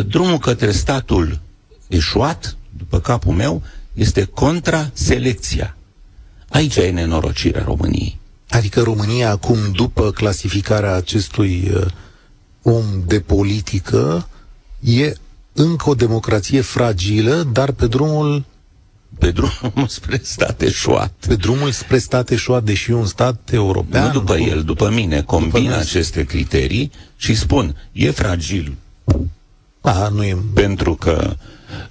[0.08, 1.40] Drumul către statul
[1.88, 3.62] eșuat, după capul meu,
[3.94, 5.78] este contra selecția.
[6.50, 8.17] Aici e nenorocirea României.
[8.50, 11.86] Adică România acum, după clasificarea acestui uh,
[12.62, 14.28] om de politică,
[14.80, 15.14] e
[15.54, 18.46] încă o democrație fragilă, dar pe drumul
[19.20, 21.14] pe drumul spre stat eșuat.
[21.28, 24.06] Pe drumul spre stat eșuat, deși un stat european...
[24.06, 24.42] Nu după cu...
[24.42, 25.22] el, după mine.
[25.22, 28.76] Combină după aceste criterii și spun, e fragil.
[29.82, 30.38] A, nu e...
[30.54, 31.36] Pentru că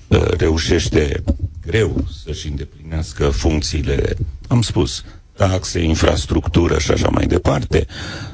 [0.06, 1.22] uh, reușește
[1.66, 4.16] greu să-și îndeplinească funcțiile,
[4.48, 5.04] am spus,
[5.36, 7.86] taxe, infrastructură și așa mai departe,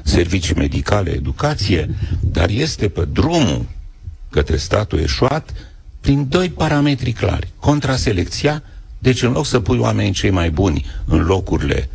[0.03, 1.89] servicii medicale, educație,
[2.21, 3.65] dar este pe drumul
[4.29, 5.53] către statul eșuat
[6.01, 7.47] prin doi parametri clari.
[7.59, 8.63] Contraselecția,
[8.99, 11.89] deci în loc să pui oamenii cei mai buni în locurile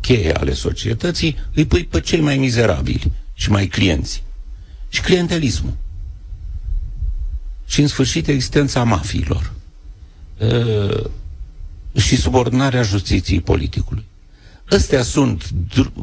[0.00, 4.22] cheie ale societății, îi pui pe cei mai mizerabili și mai clienți.
[4.88, 5.72] Și clientelismul.
[7.66, 9.52] Și în sfârșit existența mafiilor.
[10.38, 11.04] Uh,
[11.96, 14.04] și subordonarea justiției politicului.
[14.72, 15.50] Astea sunt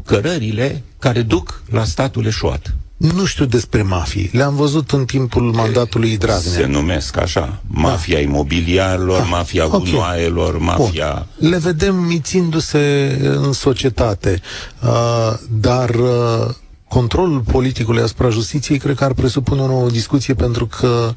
[0.05, 2.75] cărările care duc la statul eșuat.
[2.97, 4.29] Nu știu despre mafii.
[4.33, 6.51] Le-am văzut în timpul mandatului Dragnea.
[6.51, 7.61] Se numesc așa.
[7.67, 8.21] Mafia da.
[8.21, 9.79] imobiliarilor, ah, mafia okay.
[9.79, 11.27] gunoaielor, mafia...
[11.39, 11.49] Bun.
[11.49, 14.41] Le vedem mițindu-se în societate.
[14.83, 16.53] Uh, dar uh,
[16.87, 21.13] controlul politicului asupra justiției cred că ar presupune o nouă discuție pentru că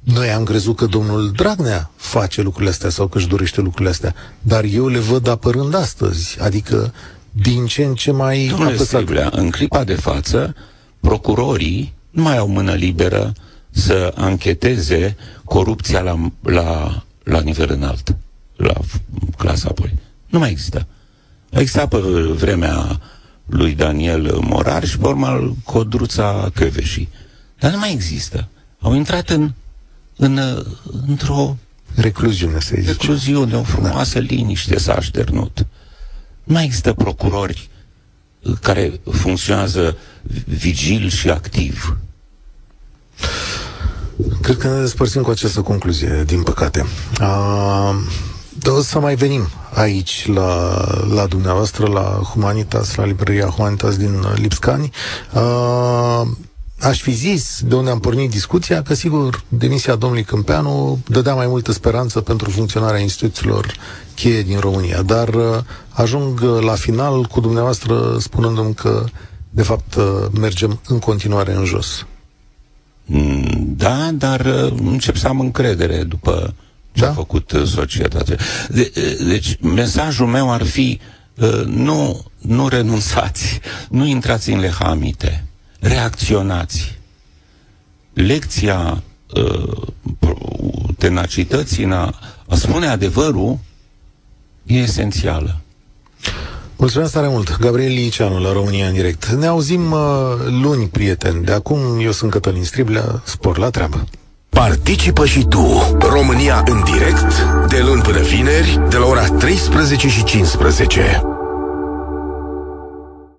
[0.00, 4.14] noi am crezut că domnul Dragnea face lucrurile astea sau că își dorește lucrurile astea,
[4.42, 6.92] dar eu le văd apărând astăzi, adică
[7.30, 10.54] din ce în ce mai Domnule Striblea, în clipa de față,
[11.00, 13.32] procurorii nu mai au mână liberă
[13.70, 18.16] să ancheteze corupția la, la, la nivel înalt,
[18.56, 18.74] la
[19.36, 19.94] clasa apoi.
[20.26, 20.86] Nu mai există.
[21.52, 21.98] A existat pe
[22.36, 23.00] vremea
[23.46, 27.08] lui Daniel Morar și pe urmă Codruța Căveșii.
[27.58, 28.48] Dar nu mai există.
[28.78, 29.52] Au intrat în
[30.20, 30.64] în,
[31.06, 31.56] într-o
[31.94, 32.90] recluziune, să zice.
[32.90, 34.26] Recluziune, o frumoasă da.
[34.28, 35.66] liniște s-a așternut.
[36.44, 37.68] Nu mai există procurori
[38.42, 39.96] uh, care funcționează
[40.44, 41.96] vigil și activ.
[44.40, 46.86] Cred că ne despărțim cu această concluzie, din păcate.
[47.20, 47.94] Uh,
[48.66, 50.76] o să mai venim aici la,
[51.14, 54.90] la dumneavoastră, la Humanitas, la librăria Humanitas din Lipscani.
[55.34, 56.22] Uh,
[56.80, 61.46] aș fi zis, de unde am pornit discuția, că sigur, demisia domnului Câmpeanu dădea mai
[61.46, 63.74] multă speranță pentru funcționarea instituțiilor
[64.14, 65.58] cheie din România, dar uh,
[65.88, 69.04] ajung uh, la final cu dumneavoastră spunându-mi că,
[69.50, 70.04] de fapt, uh,
[70.40, 72.06] mergem în continuare în jos.
[73.04, 74.40] Mm, da, dar
[74.84, 76.54] încep să am încredere după
[76.92, 77.08] ce da?
[77.08, 78.36] a făcut societatea.
[78.68, 78.92] De,
[79.28, 81.00] deci, mesajul meu ar fi
[81.66, 83.60] nu, nu renunțați,
[83.90, 85.49] nu intrați în lehamite
[85.80, 86.98] reacționați.
[88.12, 89.02] Lecția
[89.34, 89.86] uh,
[90.98, 92.14] tenacității în a,
[92.48, 93.58] a spune adevărul
[94.66, 95.60] e esențială.
[96.76, 99.26] Mulțumesc tare mult, Gabriel Liceanu la România în direct.
[99.26, 100.00] Ne auzim uh,
[100.62, 101.44] luni, prieteni.
[101.44, 104.04] De acum, eu sunt Cătălin Striblea, spor la treabă.
[104.48, 110.24] Participă și tu, România în direct, de luni până vineri, de la ora 13 și
[110.24, 111.29] 15.